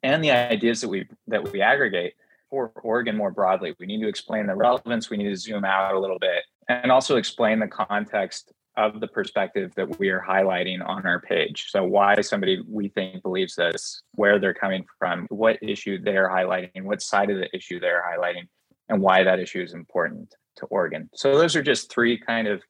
and 0.03 0.23
the 0.23 0.31
ideas 0.31 0.81
that 0.81 0.89
we 0.89 1.07
that 1.27 1.51
we 1.51 1.61
aggregate 1.61 2.13
for 2.49 2.71
Oregon 2.83 3.15
more 3.15 3.31
broadly. 3.31 3.75
We 3.79 3.85
need 3.85 4.01
to 4.01 4.07
explain 4.07 4.47
the 4.47 4.55
relevance. 4.55 5.09
We 5.09 5.17
need 5.17 5.29
to 5.29 5.37
zoom 5.37 5.63
out 5.65 5.93
a 5.93 5.99
little 5.99 6.19
bit 6.19 6.43
and 6.67 6.91
also 6.91 7.17
explain 7.17 7.59
the 7.59 7.67
context 7.67 8.51
of 8.77 9.01
the 9.01 9.07
perspective 9.07 9.73
that 9.75 9.99
we 9.99 10.09
are 10.09 10.23
highlighting 10.25 10.85
on 10.87 11.05
our 11.05 11.19
page. 11.19 11.67
So 11.69 11.83
why 11.83 12.21
somebody 12.21 12.63
we 12.67 12.87
think 12.89 13.21
believes 13.23 13.55
this, 13.55 14.03
where 14.13 14.39
they're 14.39 14.53
coming 14.53 14.85
from, 14.97 15.27
what 15.29 15.57
issue 15.61 16.01
they're 16.01 16.29
highlighting, 16.29 16.83
what 16.83 17.01
side 17.01 17.29
of 17.29 17.37
the 17.37 17.53
issue 17.53 17.79
they're 17.79 18.03
highlighting, 18.07 18.47
and 18.87 19.01
why 19.01 19.23
that 19.23 19.39
issue 19.39 19.61
is 19.61 19.73
important 19.73 20.33
to 20.57 20.65
Oregon. 20.67 21.09
So 21.13 21.37
those 21.37 21.55
are 21.55 21.63
just 21.63 21.91
three 21.91 22.17
kind 22.17 22.47
of 22.47 22.61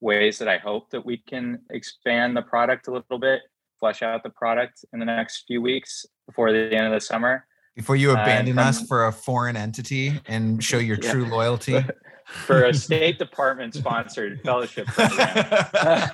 ways 0.00 0.38
that 0.38 0.48
I 0.48 0.58
hope 0.58 0.90
that 0.90 1.04
we 1.04 1.18
can 1.18 1.60
expand 1.70 2.36
the 2.36 2.42
product 2.42 2.88
a 2.88 2.92
little 2.92 3.18
bit 3.18 3.42
flesh 3.78 4.02
out 4.02 4.22
the 4.24 4.30
product 4.30 4.84
in 4.92 4.98
the 4.98 5.04
next 5.04 5.44
few 5.46 5.62
weeks 5.62 6.04
before 6.26 6.52
the 6.52 6.72
end 6.74 6.86
of 6.86 6.92
the 6.92 7.00
summer. 7.00 7.46
Before 7.76 7.94
you 7.94 8.10
abandon 8.10 8.58
uh, 8.58 8.62
us 8.62 8.84
for 8.86 9.06
a 9.06 9.12
foreign 9.12 9.56
entity 9.56 10.20
and 10.26 10.62
show 10.62 10.78
your 10.78 10.98
yeah. 11.00 11.12
true 11.12 11.26
loyalty. 11.26 11.84
for 12.26 12.64
a 12.64 12.74
State 12.74 13.20
Department 13.20 13.74
sponsored 13.74 14.40
fellowship 14.42 14.88
program. 14.88 16.10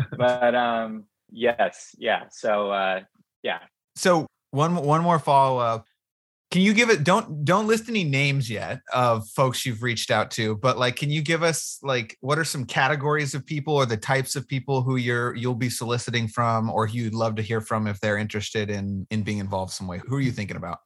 but 0.16 0.54
um, 0.54 1.04
Yes. 1.32 1.94
Yeah. 1.98 2.24
So 2.30 2.70
uh, 2.70 3.00
yeah. 3.42 3.60
So 3.96 4.26
one 4.50 4.76
one 4.76 5.02
more 5.02 5.18
follow 5.18 5.58
up. 5.58 5.86
Can 6.50 6.62
you 6.62 6.74
give 6.74 6.90
it? 6.90 7.04
Don't 7.04 7.44
don't 7.44 7.68
list 7.68 7.88
any 7.88 8.02
names 8.02 8.50
yet 8.50 8.80
of 8.92 9.28
folks 9.28 9.64
you've 9.64 9.84
reached 9.84 10.10
out 10.10 10.32
to, 10.32 10.56
but 10.56 10.78
like, 10.78 10.96
can 10.96 11.08
you 11.08 11.22
give 11.22 11.44
us 11.44 11.78
like 11.82 12.16
what 12.20 12.40
are 12.40 12.44
some 12.44 12.64
categories 12.64 13.36
of 13.36 13.46
people 13.46 13.74
or 13.74 13.86
the 13.86 13.96
types 13.96 14.34
of 14.34 14.48
people 14.48 14.82
who 14.82 14.96
you're 14.96 15.34
you'll 15.36 15.54
be 15.54 15.70
soliciting 15.70 16.26
from, 16.26 16.68
or 16.68 16.88
who 16.88 16.98
you'd 16.98 17.14
love 17.14 17.36
to 17.36 17.42
hear 17.42 17.60
from 17.60 17.86
if 17.86 18.00
they're 18.00 18.18
interested 18.18 18.68
in 18.68 19.06
in 19.12 19.22
being 19.22 19.38
involved 19.38 19.72
some 19.72 19.86
way? 19.86 20.00
Who 20.08 20.16
are 20.16 20.20
you 20.20 20.32
thinking 20.32 20.56
about? 20.56 20.78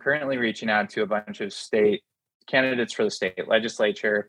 Currently 0.00 0.38
reaching 0.38 0.70
out 0.70 0.90
to 0.90 1.02
a 1.02 1.06
bunch 1.06 1.40
of 1.40 1.52
state 1.52 2.02
candidates 2.48 2.92
for 2.92 3.04
the 3.04 3.10
state 3.10 3.46
legislature, 3.46 4.28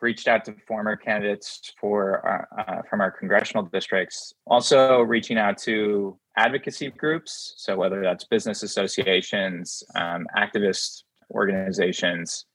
reached 0.00 0.26
out 0.26 0.44
to 0.46 0.54
former 0.66 0.96
candidates 0.96 1.72
for 1.80 2.26
our, 2.26 2.48
uh, 2.58 2.82
from 2.90 3.00
our 3.00 3.12
congressional 3.12 3.64
districts. 3.64 4.32
Also, 4.48 5.00
reaching 5.00 5.38
out 5.38 5.58
to 5.58 6.18
advocacy 6.38 6.90
groups. 6.90 7.54
So 7.56 7.76
whether 7.76 8.00
that's 8.00 8.24
business 8.24 8.62
associations, 8.62 9.82
um, 9.96 10.26
activist 10.36 11.02
organizations, 11.32 12.46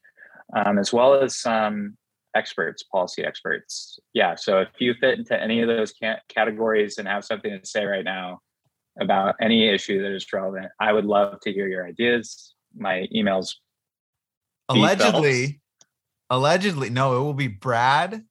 um, 0.55 0.79
as 0.79 0.93
well 0.93 1.15
as 1.15 1.35
some 1.35 1.97
experts, 2.35 2.83
policy 2.83 3.23
experts. 3.23 3.99
Yeah. 4.13 4.35
So 4.35 4.59
if 4.59 4.69
you 4.79 4.93
fit 4.99 5.17
into 5.19 5.39
any 5.39 5.61
of 5.61 5.67
those 5.67 5.93
categories 6.29 6.97
and 6.97 7.07
have 7.07 7.23
something 7.25 7.59
to 7.59 7.65
say 7.65 7.85
right 7.85 8.05
now 8.05 8.39
about 8.99 9.35
any 9.41 9.69
issue 9.69 10.01
that 10.01 10.15
is 10.15 10.25
relevant, 10.31 10.67
I 10.79 10.93
would 10.93 11.05
love 11.05 11.39
to 11.41 11.51
hear 11.51 11.67
your 11.67 11.85
ideas. 11.85 12.55
My 12.75 13.07
emails. 13.13 13.55
Allegedly, 14.69 15.59
allegedly 16.29 16.89
no 16.89 17.17
it 17.17 17.19
will 17.19 17.33
be 17.33 17.49
brad 17.49 18.23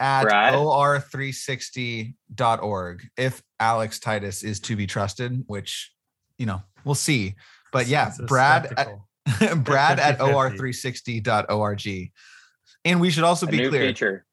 at 0.00 0.22
brad? 0.22 0.54
or360.org 0.54 3.08
if 3.16 3.42
alex 3.64 3.98
titus 3.98 4.44
is 4.44 4.60
to 4.60 4.76
be 4.76 4.86
trusted 4.86 5.42
which 5.46 5.90
you 6.36 6.44
know 6.44 6.62
we'll 6.84 6.94
see 6.94 7.34
but 7.72 7.86
yeah 7.86 8.12
brad 8.26 8.72
at, 8.76 8.88
brad 9.64 9.98
at 9.98 10.18
or360.org 10.20 12.10
and 12.84 13.00
we 13.00 13.10
should 13.10 13.24
also 13.24 13.46
be 13.46 13.66
clear 13.68 13.88
feature. 13.88 14.26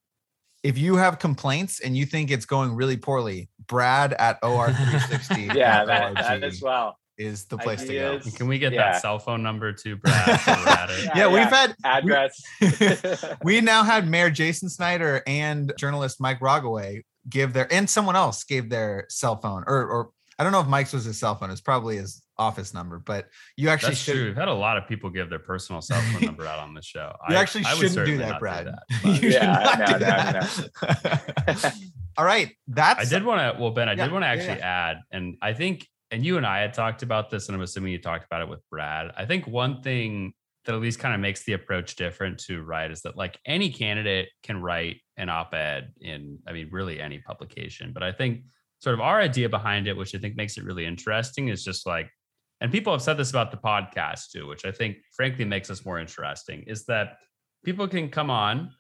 if 0.64 0.78
you 0.78 0.98
have 0.98 1.18
complaints 1.18 1.80
and 1.80 1.96
you 1.96 2.06
think 2.06 2.30
it's 2.30 2.46
going 2.46 2.76
really 2.76 2.98
poorly 2.98 3.50
brad 3.68 4.12
at 4.14 4.42
or360 4.42 5.54
yeah 5.56 5.86
that, 5.86 6.14
that 6.16 6.44
as 6.44 6.62
well 6.62 6.98
is 7.18 7.46
the 7.46 7.58
place 7.58 7.84
Ideas. 7.84 8.24
to 8.24 8.32
go. 8.32 8.38
Can 8.38 8.48
we 8.48 8.58
get 8.58 8.74
yeah. 8.74 8.94
that 8.94 9.02
cell 9.02 9.20
phone 9.20 9.44
number 9.44 9.72
too, 9.72 9.96
Brad? 9.98 10.40
yeah, 10.48 10.88
yeah, 11.16 11.28
we've 11.28 11.44
had 11.44 11.76
address. 11.84 12.42
We, 12.60 12.98
we, 13.44 13.62
now 13.62 13.84
had 13.84 14.10
Mayor 14.10 14.32
Jason 14.32 14.70
Snider 14.70 15.22
and 15.28 15.72
journalist 15.78 16.20
Mike 16.20 16.40
Rogoway 16.40 17.04
give 17.32 17.54
their 17.54 17.72
and 17.74 17.90
someone 17.90 18.16
else 18.16 18.44
gave 18.44 18.70
their 18.70 19.06
cell 19.10 19.36
phone 19.38 19.64
or 19.66 19.86
or 19.86 20.10
I 20.38 20.44
don't 20.44 20.54
know 20.54 20.62
if 20.62 20.68
Mike's 20.68 20.92
was 20.92 21.06
his 21.06 21.20
cell 21.20 21.36
phone. 21.36 21.52
It's 21.52 21.62
probably 21.62 21.98
his 21.98 22.24
office 22.36 22.74
number, 22.74 22.98
but 22.98 23.28
you 23.58 23.70
actually 23.70 23.90
That's 23.90 24.02
should. 24.02 24.14
True. 24.14 24.26
We've 24.26 24.36
had 24.36 24.48
a 24.48 24.54
lot 24.54 24.76
of 24.76 24.88
people 24.88 25.12
give 25.12 25.30
their 25.30 25.40
personal 25.40 25.82
cell 25.82 26.02
phone 26.02 26.22
number 26.26 26.48
out 26.48 26.58
on 26.58 26.74
the 26.74 26.82
show. 26.82 27.16
You 27.30 27.36
I, 27.36 27.40
actually 27.40 27.66
I 27.66 27.76
shouldn't 27.76 28.08
do 28.08 28.18
that, 28.18 28.40
Brad. 28.40 28.66
Do 28.66 28.72
that, 29.12 29.22
you 29.22 29.30
yeah, 29.30 29.76
no, 29.78 31.54
no, 31.54 31.54
no, 31.54 31.72
All 32.18 32.26
right, 32.26 32.52
that's. 32.68 33.02
I 33.02 33.06
did 33.06 33.24
want 33.24 33.56
to. 33.56 33.62
Well, 33.62 33.72
Ben, 33.72 33.88
I 33.88 33.94
yeah, 33.94 34.06
did 34.06 34.12
want 34.12 34.24
to 34.24 34.28
actually 34.28 34.58
yeah. 34.58 34.90
add, 34.90 34.98
and 35.12 35.38
I 35.44 35.54
think 35.54 35.88
and 36.10 36.26
you 36.26 36.38
and 36.38 36.46
I 36.46 36.60
had 36.60 36.74
talked 36.74 37.04
about 37.04 37.30
this, 37.30 37.48
and 37.48 37.56
I'm 37.56 37.62
assuming 37.62 37.92
you 37.92 38.00
talked 38.00 38.26
about 38.26 38.42
it 38.42 38.50
with 38.50 38.68
Brad. 38.70 39.12
I 39.16 39.26
think 39.26 39.46
one 39.48 39.82
thing 39.82 40.34
that 40.66 40.76
at 40.76 40.82
least 40.82 41.00
kind 41.00 41.16
of 41.16 41.22
makes 41.22 41.44
the 41.44 41.54
approach 41.54 41.96
different 41.96 42.40
to 42.40 42.62
write 42.62 42.92
is 42.92 43.02
that 43.02 43.16
like 43.18 43.40
any 43.46 43.72
candidate 43.72 44.30
can 44.44 44.62
write 44.62 45.02
an 45.22 45.30
op-ed 45.30 45.94
in, 46.02 46.40
I 46.48 46.52
mean, 46.52 46.70
really 46.72 47.00
any 47.00 47.20
publication. 47.20 47.92
But 47.94 48.02
I 48.02 48.12
think 48.12 48.42
sort 48.80 48.96
of 48.96 49.00
our 49.00 49.22
idea 49.22 49.48
behind 49.48 49.88
it, 49.88 49.96
which 49.96 50.16
I 50.16 50.18
think 50.18 50.36
makes 50.36 50.58
it 50.58 50.66
really 50.66 50.86
interesting, 50.86 51.50
is 51.50 51.64
just 51.64 51.86
like, 51.86 52.10
and 52.60 52.72
people 52.72 52.92
have 52.92 53.04
said 53.04 53.18
this 53.18 53.30
about 53.30 53.52
the 53.52 53.58
podcast 53.58 54.32
too, 54.32 54.48
which 54.48 54.66
I 54.66 54.72
think 54.72 54.98
frankly 55.16 55.46
makes 55.46 55.70
us 55.70 55.86
more 55.86 56.00
interesting, 56.00 56.64
is 56.66 56.86
that 56.86 57.18
people 57.64 57.88
can 57.88 58.10
come 58.10 58.32
on, 58.32 58.72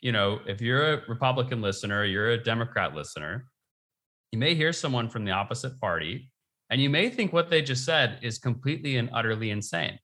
you 0.00 0.10
know, 0.10 0.40
if 0.46 0.60
you're 0.60 0.94
a 0.94 1.02
Republican 1.08 1.62
listener, 1.62 2.04
you're 2.04 2.30
a 2.30 2.42
Democrat 2.42 2.94
listener, 2.94 3.46
you 4.32 4.38
may 4.38 4.56
hear 4.56 4.72
someone 4.72 5.08
from 5.08 5.24
the 5.24 5.30
opposite 5.30 5.80
party 5.80 6.30
and 6.70 6.80
you 6.80 6.90
may 6.90 7.08
think 7.08 7.32
what 7.32 7.50
they 7.50 7.62
just 7.62 7.84
said 7.84 8.18
is 8.20 8.38
completely 8.38 8.96
and 8.96 9.08
utterly 9.12 9.50
insane. 9.50 9.98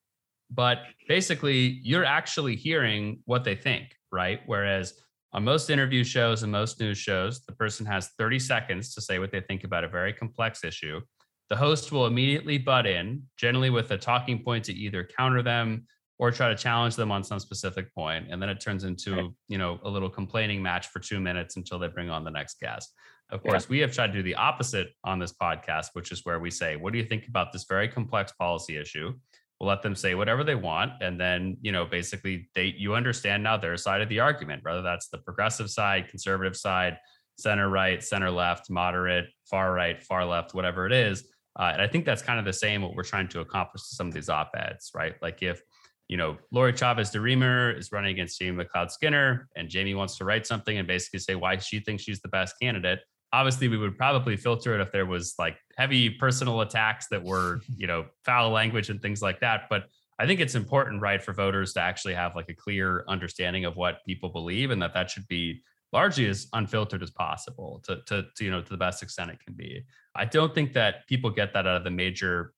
But 0.52 0.78
basically, 1.08 1.80
you're 1.82 2.04
actually 2.04 2.54
hearing 2.56 3.22
what 3.24 3.44
they 3.44 3.54
think, 3.54 3.96
right? 4.12 4.40
Whereas 4.46 4.94
on 5.32 5.44
most 5.44 5.70
interview 5.70 6.04
shows 6.04 6.42
and 6.42 6.50
most 6.50 6.80
news 6.80 6.98
shows, 6.98 7.40
the 7.44 7.52
person 7.52 7.86
has 7.86 8.10
30 8.18 8.38
seconds 8.38 8.94
to 8.94 9.00
say 9.00 9.18
what 9.18 9.30
they 9.30 9.40
think 9.40 9.64
about 9.64 9.84
a 9.84 9.88
very 9.88 10.12
complex 10.12 10.64
issue. 10.64 11.00
The 11.48 11.56
host 11.56 11.92
will 11.92 12.06
immediately 12.06 12.58
butt 12.58 12.86
in, 12.86 13.24
generally 13.36 13.70
with 13.70 13.90
a 13.90 13.96
talking 13.96 14.42
point 14.42 14.64
to 14.66 14.72
either 14.72 15.04
counter 15.04 15.42
them 15.42 15.86
or 16.18 16.30
try 16.30 16.48
to 16.48 16.54
challenge 16.54 16.96
them 16.96 17.10
on 17.10 17.24
some 17.24 17.40
specific 17.40 17.94
point 17.94 18.26
and 18.30 18.42
then 18.42 18.50
it 18.50 18.60
turns 18.60 18.84
into 18.84 19.34
you 19.48 19.56
know 19.56 19.80
a 19.84 19.88
little 19.88 20.10
complaining 20.10 20.62
match 20.62 20.88
for 20.88 20.98
two 20.98 21.18
minutes 21.18 21.56
until 21.56 21.78
they 21.78 21.88
bring 21.88 22.10
on 22.10 22.24
the 22.24 22.30
next 22.30 22.60
guest 22.60 22.92
of 23.30 23.42
course, 23.42 23.64
yeah. 23.64 23.70
we 23.70 23.78
have 23.78 23.92
tried 23.92 24.08
to 24.08 24.12
do 24.14 24.22
the 24.22 24.34
opposite 24.34 24.88
on 25.04 25.18
this 25.18 25.32
podcast, 25.32 25.88
which 25.92 26.10
is 26.10 26.24
where 26.24 26.40
we 26.40 26.50
say, 26.50 26.76
What 26.76 26.92
do 26.92 26.98
you 26.98 27.04
think 27.04 27.28
about 27.28 27.52
this 27.52 27.64
very 27.64 27.88
complex 27.88 28.32
policy 28.32 28.76
issue? 28.76 29.14
We'll 29.60 29.68
let 29.68 29.82
them 29.82 29.94
say 29.94 30.14
whatever 30.14 30.42
they 30.42 30.54
want. 30.54 30.92
And 31.02 31.20
then, 31.20 31.58
you 31.60 31.70
know, 31.70 31.84
basically 31.84 32.48
they 32.54 32.74
you 32.78 32.94
understand 32.94 33.42
now 33.42 33.58
their 33.58 33.76
side 33.76 34.00
of 34.00 34.08
the 34.08 34.20
argument, 34.20 34.64
whether 34.64 34.82
that's 34.82 35.08
the 35.08 35.18
progressive 35.18 35.70
side, 35.70 36.08
conservative 36.08 36.56
side, 36.56 36.96
center 37.38 37.68
right, 37.68 38.02
center 38.02 38.30
left, 38.30 38.70
moderate, 38.70 39.26
far 39.48 39.72
right, 39.72 40.02
far 40.02 40.24
left, 40.24 40.54
whatever 40.54 40.86
it 40.86 40.92
is. 40.92 41.24
Uh, 41.58 41.70
and 41.72 41.82
I 41.82 41.88
think 41.88 42.04
that's 42.04 42.22
kind 42.22 42.38
of 42.38 42.44
the 42.44 42.52
same 42.52 42.80
what 42.80 42.94
we're 42.94 43.02
trying 43.02 43.28
to 43.28 43.40
accomplish 43.40 43.82
to 43.88 43.94
some 43.94 44.08
of 44.08 44.14
these 44.14 44.28
op-eds, 44.28 44.92
right? 44.94 45.14
Like 45.20 45.42
if 45.42 45.62
you 46.08 46.16
know, 46.16 46.38
Lori 46.50 46.72
Chavez 46.72 47.12
DeRemer 47.12 47.78
is 47.78 47.92
running 47.92 48.10
against 48.10 48.40
Jamie 48.40 48.64
McLeod 48.64 48.90
Skinner, 48.90 49.48
and 49.54 49.68
Jamie 49.68 49.94
wants 49.94 50.18
to 50.18 50.24
write 50.24 50.44
something 50.44 50.76
and 50.76 50.88
basically 50.88 51.20
say 51.20 51.36
why 51.36 51.56
she 51.58 51.78
thinks 51.78 52.02
she's 52.02 52.20
the 52.20 52.28
best 52.28 52.56
candidate 52.60 52.98
obviously 53.32 53.68
we 53.68 53.76
would 53.76 53.96
probably 53.96 54.36
filter 54.36 54.74
it 54.74 54.80
if 54.80 54.90
there 54.92 55.06
was 55.06 55.34
like 55.38 55.56
heavy 55.76 56.10
personal 56.10 56.60
attacks 56.60 57.06
that 57.10 57.22
were 57.22 57.60
you 57.76 57.86
know 57.86 58.06
foul 58.24 58.50
language 58.50 58.90
and 58.90 59.00
things 59.00 59.22
like 59.22 59.40
that. 59.40 59.62
But 59.68 59.84
i 60.18 60.26
think 60.26 60.38
it's 60.38 60.54
important 60.54 61.00
right 61.00 61.22
for 61.22 61.32
voters 61.32 61.72
to 61.72 61.80
actually 61.80 62.12
have 62.12 62.36
like 62.36 62.50
a 62.50 62.54
clear 62.54 63.04
understanding 63.08 63.64
of 63.64 63.74
what 63.76 64.04
people 64.06 64.28
believe 64.28 64.70
and 64.70 64.82
that 64.82 64.92
that 64.92 65.08
should 65.10 65.26
be 65.28 65.62
largely 65.92 66.26
as 66.26 66.46
unfiltered 66.52 67.02
as 67.02 67.10
possible 67.10 67.82
to, 67.84 68.00
to, 68.06 68.24
to 68.36 68.44
you 68.44 68.50
know 68.50 68.60
to 68.60 68.70
the 68.70 68.76
best 68.76 69.02
extent 69.02 69.30
it 69.30 69.40
can 69.44 69.54
be. 69.54 69.84
I 70.14 70.24
don't 70.24 70.54
think 70.54 70.72
that 70.74 71.06
people 71.08 71.30
get 71.30 71.52
that 71.54 71.66
out 71.66 71.76
of 71.76 71.84
the 71.84 71.90
major 71.90 72.52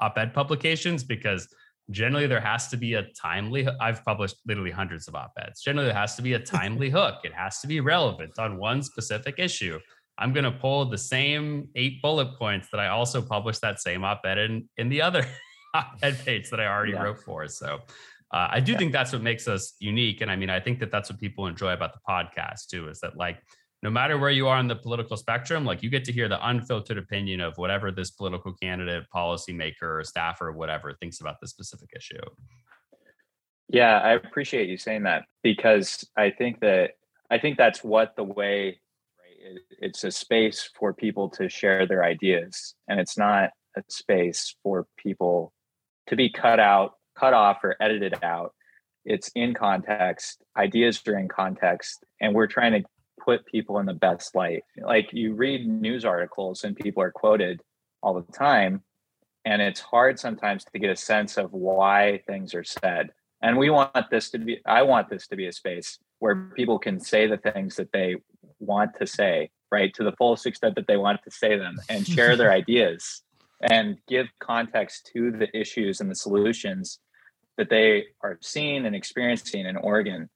op-ed 0.00 0.32
publications 0.32 1.02
because 1.02 1.48
generally 1.90 2.26
there 2.26 2.40
has 2.40 2.68
to 2.68 2.76
be 2.76 2.94
a 2.94 3.02
timely 3.20 3.66
i've 3.80 4.04
published 4.04 4.36
literally 4.46 4.70
hundreds 4.70 5.08
of 5.08 5.14
op-eds 5.14 5.62
generally 5.62 5.86
there 5.86 5.96
has 5.96 6.14
to 6.14 6.22
be 6.22 6.34
a 6.34 6.38
timely 6.38 6.90
hook 6.98 7.16
it 7.24 7.32
has 7.32 7.60
to 7.60 7.66
be 7.66 7.80
relevant 7.80 8.38
on 8.38 8.58
one 8.58 8.82
specific 8.82 9.38
issue 9.38 9.78
i'm 10.18 10.32
going 10.32 10.44
to 10.44 10.52
pull 10.52 10.84
the 10.84 10.98
same 10.98 11.68
eight 11.76 12.00
bullet 12.02 12.36
points 12.38 12.68
that 12.70 12.80
i 12.80 12.88
also 12.88 13.22
published 13.22 13.60
that 13.60 13.80
same 13.80 14.04
op-ed 14.04 14.38
in, 14.38 14.68
in 14.76 14.88
the 14.88 15.00
other 15.00 15.24
op-ed 15.74 16.18
page 16.24 16.50
that 16.50 16.60
i 16.60 16.66
already 16.66 16.92
yeah. 16.92 17.02
wrote 17.02 17.18
for 17.18 17.48
so 17.48 17.78
uh, 18.32 18.48
i 18.50 18.60
do 18.60 18.72
yeah. 18.72 18.78
think 18.78 18.92
that's 18.92 19.12
what 19.12 19.22
makes 19.22 19.48
us 19.48 19.74
unique 19.78 20.20
and 20.20 20.30
i 20.30 20.36
mean 20.36 20.50
i 20.50 20.60
think 20.60 20.78
that 20.78 20.90
that's 20.90 21.10
what 21.10 21.18
people 21.18 21.46
enjoy 21.46 21.72
about 21.72 21.92
the 21.92 22.00
podcast 22.08 22.66
too 22.70 22.88
is 22.88 23.00
that 23.00 23.16
like 23.16 23.42
no 23.82 23.90
matter 23.90 24.18
where 24.18 24.30
you 24.30 24.48
are 24.48 24.56
on 24.56 24.66
the 24.66 24.74
political 24.74 25.16
spectrum, 25.16 25.64
like 25.64 25.82
you 25.82 25.90
get 25.90 26.04
to 26.04 26.12
hear 26.12 26.28
the 26.28 26.48
unfiltered 26.48 26.98
opinion 26.98 27.40
of 27.40 27.56
whatever 27.58 27.92
this 27.92 28.10
political 28.10 28.52
candidate, 28.52 29.04
policymaker, 29.14 30.00
or 30.00 30.04
staffer, 30.04 30.48
or 30.48 30.52
whatever 30.52 30.92
thinks 30.94 31.20
about 31.20 31.40
the 31.40 31.46
specific 31.46 31.90
issue. 31.94 32.18
Yeah, 33.68 33.98
I 33.98 34.14
appreciate 34.14 34.68
you 34.68 34.78
saying 34.78 35.04
that 35.04 35.24
because 35.42 36.04
I 36.16 36.30
think 36.30 36.60
that 36.60 36.92
I 37.30 37.38
think 37.38 37.58
that's 37.58 37.84
what 37.84 38.16
the 38.16 38.24
way 38.24 38.80
right, 39.18 39.58
it's 39.78 40.04
a 40.04 40.10
space 40.10 40.70
for 40.78 40.94
people 40.94 41.28
to 41.30 41.48
share 41.48 41.86
their 41.86 42.02
ideas, 42.02 42.74
and 42.88 42.98
it's 42.98 43.18
not 43.18 43.50
a 43.76 43.82
space 43.88 44.56
for 44.62 44.86
people 44.96 45.52
to 46.08 46.16
be 46.16 46.30
cut 46.30 46.58
out, 46.58 46.94
cut 47.16 47.34
off, 47.34 47.58
or 47.62 47.76
edited 47.80 48.14
out. 48.24 48.54
It's 49.04 49.30
in 49.34 49.54
context. 49.54 50.42
Ideas 50.56 51.00
are 51.06 51.18
in 51.18 51.28
context, 51.28 52.04
and 52.20 52.34
we're 52.34 52.46
trying 52.46 52.72
to 52.72 52.88
put 53.24 53.46
people 53.46 53.78
in 53.78 53.86
the 53.86 53.94
best 53.94 54.34
light. 54.34 54.64
Like 54.80 55.12
you 55.12 55.34
read 55.34 55.66
news 55.66 56.04
articles 56.04 56.64
and 56.64 56.76
people 56.76 57.02
are 57.02 57.10
quoted 57.10 57.60
all 58.02 58.14
the 58.14 58.32
time. 58.32 58.82
And 59.44 59.62
it's 59.62 59.80
hard 59.80 60.18
sometimes 60.18 60.64
to 60.64 60.78
get 60.78 60.90
a 60.90 60.96
sense 60.96 61.36
of 61.36 61.52
why 61.52 62.22
things 62.26 62.54
are 62.54 62.64
said. 62.64 63.10
And 63.40 63.56
we 63.56 63.70
want 63.70 64.10
this 64.10 64.30
to 64.30 64.38
be, 64.38 64.60
I 64.66 64.82
want 64.82 65.08
this 65.08 65.26
to 65.28 65.36
be 65.36 65.46
a 65.46 65.52
space 65.52 65.98
where 66.18 66.34
people 66.54 66.78
can 66.78 66.98
say 66.98 67.26
the 67.26 67.36
things 67.36 67.76
that 67.76 67.92
they 67.92 68.16
want 68.58 68.96
to 68.98 69.06
say, 69.06 69.50
right? 69.70 69.94
To 69.94 70.04
the 70.04 70.12
fullest 70.12 70.46
extent 70.46 70.74
that 70.74 70.86
they 70.86 70.96
want 70.96 71.22
to 71.24 71.30
say 71.30 71.56
them 71.56 71.80
and 71.88 72.06
share 72.06 72.36
their 72.36 72.52
ideas 72.62 73.22
and 73.62 73.98
give 74.08 74.26
context 74.40 75.10
to 75.14 75.30
the 75.30 75.48
issues 75.56 76.00
and 76.00 76.10
the 76.10 76.14
solutions 76.14 76.98
that 77.56 77.70
they 77.70 78.04
are 78.22 78.38
seeing 78.40 78.86
and 78.86 78.94
experiencing 78.94 79.66
in 79.66 79.76
Oregon. 79.76 80.28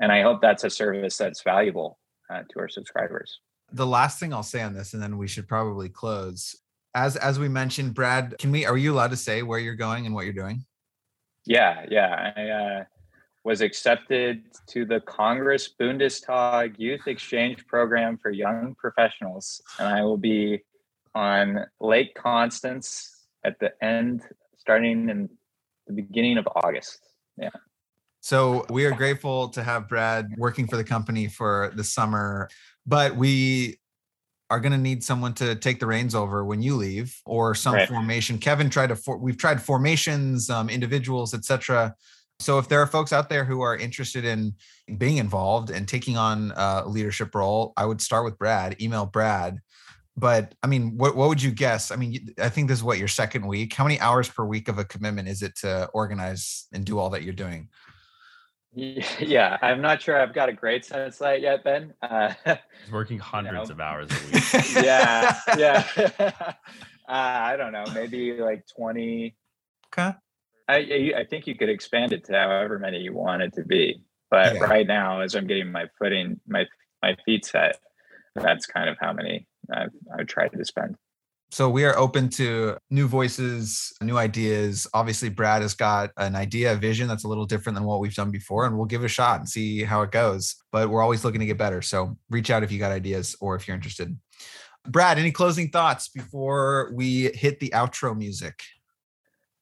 And 0.00 0.10
I 0.10 0.22
hope 0.22 0.40
that's 0.40 0.64
a 0.64 0.70
service 0.70 1.16
that's 1.16 1.42
valuable 1.42 1.98
uh, 2.30 2.42
to 2.50 2.58
our 2.58 2.68
subscribers. 2.68 3.40
The 3.72 3.86
last 3.86 4.20
thing 4.20 4.32
I'll 4.32 4.42
say 4.42 4.62
on 4.62 4.74
this, 4.74 4.94
and 4.94 5.02
then 5.02 5.18
we 5.18 5.28
should 5.28 5.48
probably 5.48 5.88
close. 5.88 6.56
As 6.94 7.16
as 7.16 7.38
we 7.38 7.48
mentioned, 7.48 7.94
Brad, 7.94 8.36
can 8.38 8.50
we 8.52 8.66
are 8.66 8.76
you 8.76 8.92
allowed 8.92 9.10
to 9.10 9.16
say 9.16 9.42
where 9.42 9.58
you're 9.58 9.74
going 9.74 10.06
and 10.06 10.14
what 10.14 10.24
you're 10.24 10.34
doing? 10.34 10.64
Yeah, 11.46 11.84
yeah. 11.90 12.32
I 12.36 12.48
uh, 12.48 12.84
was 13.44 13.60
accepted 13.60 14.44
to 14.68 14.84
the 14.84 15.00
Congress 15.00 15.68
Bundestag 15.78 16.78
Youth 16.78 17.06
Exchange 17.06 17.66
Program 17.66 18.16
for 18.16 18.30
Young 18.30 18.74
Professionals, 18.78 19.60
and 19.78 19.88
I 19.88 20.02
will 20.02 20.16
be 20.16 20.62
on 21.14 21.66
Lake 21.80 22.14
Constance 22.14 23.26
at 23.44 23.58
the 23.60 23.72
end, 23.84 24.22
starting 24.56 25.08
in 25.08 25.28
the 25.86 25.92
beginning 25.92 26.38
of 26.38 26.48
August. 26.56 27.00
Yeah. 27.36 27.50
So 28.24 28.64
we 28.70 28.86
are 28.86 28.90
grateful 28.90 29.50
to 29.50 29.62
have 29.62 29.86
Brad 29.86 30.32
working 30.38 30.66
for 30.66 30.78
the 30.78 30.82
company 30.82 31.28
for 31.28 31.70
the 31.76 31.84
summer, 31.84 32.48
but 32.86 33.14
we 33.14 33.78
are 34.48 34.60
going 34.60 34.72
to 34.72 34.78
need 34.78 35.04
someone 35.04 35.34
to 35.34 35.54
take 35.56 35.78
the 35.78 35.86
reins 35.86 36.14
over 36.14 36.42
when 36.42 36.62
you 36.62 36.74
leave 36.74 37.20
or 37.26 37.54
some 37.54 37.74
right. 37.74 37.86
formation. 37.86 38.38
Kevin 38.38 38.70
tried 38.70 38.86
to, 38.86 38.96
for, 38.96 39.18
we've 39.18 39.36
tried 39.36 39.60
formations, 39.60 40.48
um, 40.48 40.70
individuals, 40.70 41.34
etc. 41.34 41.94
So 42.38 42.58
if 42.58 42.66
there 42.66 42.80
are 42.80 42.86
folks 42.86 43.12
out 43.12 43.28
there 43.28 43.44
who 43.44 43.60
are 43.60 43.76
interested 43.76 44.24
in 44.24 44.54
being 44.96 45.18
involved 45.18 45.68
and 45.68 45.86
taking 45.86 46.16
on 46.16 46.50
a 46.56 46.88
leadership 46.88 47.34
role, 47.34 47.74
I 47.76 47.84
would 47.84 48.00
start 48.00 48.24
with 48.24 48.38
Brad, 48.38 48.80
email 48.80 49.04
Brad. 49.04 49.60
But 50.16 50.54
I 50.62 50.66
mean, 50.66 50.96
what, 50.96 51.14
what 51.14 51.28
would 51.28 51.42
you 51.42 51.50
guess? 51.50 51.90
I 51.90 51.96
mean, 51.96 52.32
I 52.38 52.48
think 52.48 52.68
this 52.68 52.78
is 52.78 52.84
what 52.84 52.96
your 52.96 53.08
second 53.08 53.46
week. 53.46 53.74
How 53.74 53.84
many 53.84 54.00
hours 54.00 54.30
per 54.30 54.46
week 54.46 54.68
of 54.68 54.78
a 54.78 54.84
commitment 54.84 55.28
is 55.28 55.42
it 55.42 55.56
to 55.56 55.90
organize 55.92 56.68
and 56.72 56.86
do 56.86 56.98
all 56.98 57.10
that 57.10 57.22
you're 57.22 57.34
doing? 57.34 57.68
Yeah, 59.20 59.56
I'm 59.62 59.80
not 59.80 60.02
sure 60.02 60.20
I've 60.20 60.34
got 60.34 60.48
a 60.48 60.52
great 60.52 60.84
sense 60.84 61.16
of 61.16 61.18
that 61.20 61.40
yet, 61.40 61.62
Ben. 61.62 61.94
Uh, 62.02 62.34
He's 62.44 62.92
working 62.92 63.18
hundreds 63.20 63.70
you 63.70 63.76
know. 63.76 63.80
of 63.80 63.80
hours 63.80 64.10
a 64.10 64.32
week. 64.32 64.74
yeah, 64.84 65.38
yeah. 65.56 65.86
uh, 66.28 66.52
I 67.08 67.56
don't 67.56 67.72
know, 67.72 67.84
maybe 67.94 68.32
like 68.32 68.66
20. 68.76 69.34
Okay. 69.96 70.16
I, 70.66 71.12
I 71.18 71.24
think 71.28 71.46
you 71.46 71.54
could 71.56 71.68
expand 71.68 72.12
it 72.12 72.24
to 72.24 72.32
however 72.32 72.78
many 72.78 72.98
you 72.98 73.12
want 73.12 73.42
it 73.42 73.52
to 73.54 73.64
be. 73.64 74.02
But 74.30 74.54
yeah. 74.54 74.60
right 74.64 74.86
now, 74.86 75.20
as 75.20 75.34
I'm 75.34 75.46
getting 75.46 75.70
my 75.70 75.86
footing, 75.98 76.40
my 76.48 76.66
my 77.02 77.16
feet 77.26 77.44
set, 77.44 77.78
that's 78.34 78.66
kind 78.66 78.88
of 78.88 78.96
how 78.98 79.12
many 79.12 79.46
I've, 79.72 79.90
I've 80.18 80.26
tried 80.26 80.48
to 80.48 80.64
spend. 80.64 80.96
So 81.54 81.70
we 81.70 81.84
are 81.84 81.96
open 81.96 82.30
to 82.30 82.76
new 82.90 83.06
voices, 83.06 83.92
new 84.02 84.18
ideas. 84.18 84.88
Obviously, 84.92 85.28
Brad 85.28 85.62
has 85.62 85.72
got 85.72 86.10
an 86.16 86.34
idea, 86.34 86.72
a 86.72 86.74
vision 86.74 87.06
that's 87.06 87.22
a 87.22 87.28
little 87.28 87.46
different 87.46 87.76
than 87.76 87.84
what 87.84 88.00
we've 88.00 88.12
done 88.12 88.32
before, 88.32 88.66
and 88.66 88.76
we'll 88.76 88.86
give 88.86 89.02
it 89.02 89.06
a 89.06 89.08
shot 89.08 89.38
and 89.38 89.48
see 89.48 89.84
how 89.84 90.02
it 90.02 90.10
goes. 90.10 90.56
But 90.72 90.90
we're 90.90 91.00
always 91.00 91.24
looking 91.24 91.38
to 91.38 91.46
get 91.46 91.56
better. 91.56 91.80
So 91.80 92.18
reach 92.28 92.50
out 92.50 92.64
if 92.64 92.72
you 92.72 92.80
got 92.80 92.90
ideas 92.90 93.36
or 93.40 93.54
if 93.54 93.68
you're 93.68 93.76
interested. 93.76 94.18
Brad, 94.88 95.16
any 95.16 95.30
closing 95.30 95.70
thoughts 95.70 96.08
before 96.08 96.90
we 96.92 97.30
hit 97.34 97.60
the 97.60 97.68
outro 97.68 98.18
music? 98.18 98.60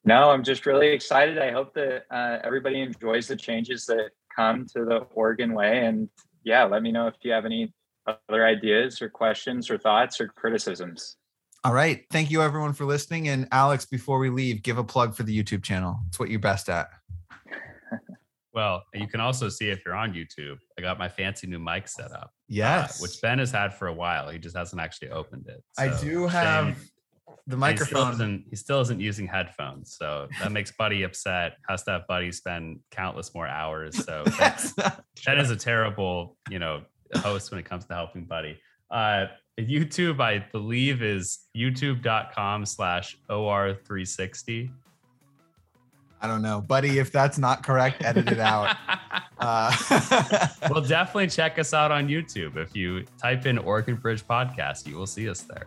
No, 0.03 0.31
I'm 0.31 0.45
just 0.45 0.65
really 0.65 0.89
excited. 0.89 1.37
I 1.37 1.51
hope 1.51 1.75
that 1.75 2.05
uh, 2.11 2.39
everybody 2.43 2.81
enjoys 2.81 3.29
the 3.29 3.37
changes 3.37 3.85
that 3.85 4.13
come 4.35 4.65
to 4.75 4.87
the 4.87 5.01
Oregon 5.13 5.53
way. 5.53 5.85
And 5.85 6.09
yeah, 6.43 6.65
let 6.65 6.83
me 6.83 6.91
know 6.91 7.07
if 7.07 7.17
you 7.21 7.33
have 7.33 7.45
any 7.45 7.75
other 8.07 8.47
ideas 8.47 9.03
or 9.03 9.11
questions 9.11 9.69
or 9.69 9.77
thoughts 9.77 10.23
or 10.23 10.29
criticisms. 10.29 11.19
All 11.65 11.73
right. 11.73 12.05
Thank 12.11 12.31
you, 12.31 12.43
everyone, 12.43 12.73
for 12.73 12.85
listening. 12.85 13.29
And 13.29 13.47
Alex, 13.53 13.85
before 13.85 14.19
we 14.19 14.31
leave, 14.31 14.63
give 14.63 14.79
a 14.79 14.85
plug 14.85 15.15
for 15.15 15.23
the 15.23 15.43
YouTube 15.43 15.63
channel. 15.63 16.01
It's 16.09 16.19
what 16.19 16.29
you're 16.29 16.41
best 16.41 16.69
at. 16.69 16.89
Well, 18.55 18.83
you 18.93 19.07
can 19.07 19.21
also 19.21 19.49
see 19.49 19.71
if 19.71 19.83
you're 19.85 19.95
on 19.95 20.13
YouTube. 20.13 20.59
I 20.79 20.83
got 20.83 20.99
my 20.99 21.09
fancy 21.09 21.47
new 21.47 21.59
mic 21.59 21.89
set 21.89 22.13
up. 22.13 22.25
Uh, 22.25 22.29
yes. 22.49 23.01
Uh, 23.01 23.03
which 23.03 23.21
Ben 23.23 23.39
has 23.39 23.51
had 23.51 23.73
for 23.73 23.87
a 23.87 23.93
while. 23.93 24.29
He 24.29 24.39
just 24.39 24.57
hasn't 24.57 24.81
actually 24.81 25.11
opened 25.11 25.47
it. 25.49 25.63
So, 25.73 25.83
I 25.85 26.01
do 26.01 26.27
have 26.27 26.67
shame. 26.67 26.77
the 27.47 27.57
microphone. 27.57 28.11
He 28.11 28.15
still, 28.17 28.39
he 28.51 28.57
still, 28.57 28.81
isn't 28.83 29.01
using 29.01 29.27
headphones. 29.27 29.97
So 29.97 30.29
that 30.41 30.53
makes 30.53 30.71
Buddy 30.73 31.03
upset. 31.05 31.57
Has 31.69 31.83
to 31.85 31.93
have 31.93 32.07
Buddy 32.09 32.31
spend 32.31 32.81
countless 32.91 33.35
more 33.35 33.47
hours. 33.47 34.05
So 34.05 34.25
that's, 34.39 34.73
that 34.73 35.39
is 35.39 35.51
a 35.51 35.57
terrible, 35.57 36.37
you 36.51 36.59
know, 36.59 36.83
host 37.17 37.51
when 37.51 37.59
it 37.59 37.65
comes 37.65 37.87
to 37.87 37.95
helping 37.95 38.25
Buddy. 38.25 38.59
Uh, 38.91 39.29
YouTube, 39.61 40.21
I 40.21 40.39
believe, 40.51 41.03
is 41.03 41.41
youtube.com 41.57 42.67
slash 42.67 43.19
OR360. 43.29 44.71
I 46.23 46.27
don't 46.29 46.41
know, 46.41 46.61
buddy. 46.61 46.99
If 46.99 47.11
that's 47.11 47.37
not 47.37 47.65
correct, 47.65 48.05
edit 48.05 48.31
it 48.31 48.39
out. 48.39 48.77
uh, 49.39 49.77
well, 50.71 50.81
definitely 50.81 51.27
check 51.27 51.59
us 51.59 51.75
out 51.75 51.91
on 51.91 52.09
YouTube. 52.09 52.57
If 52.57 52.77
you 52.77 53.05
type 53.21 53.45
in 53.45 53.59
Oregon 53.59 53.97
Bridge 53.97 54.25
Podcast, 54.27 54.87
you 54.87 54.97
will 54.97 55.07
see 55.07 55.29
us 55.29 55.41
there. 55.41 55.67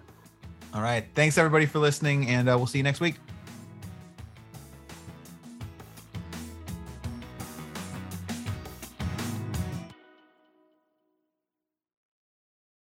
All 0.74 0.82
right. 0.82 1.06
Thanks, 1.14 1.38
everybody, 1.38 1.66
for 1.66 1.80
listening, 1.80 2.28
and 2.28 2.50
uh, 2.50 2.58
we'll 2.58 2.68
see 2.68 2.80
you 2.80 2.84
next 2.84 3.02
week. 3.02 3.16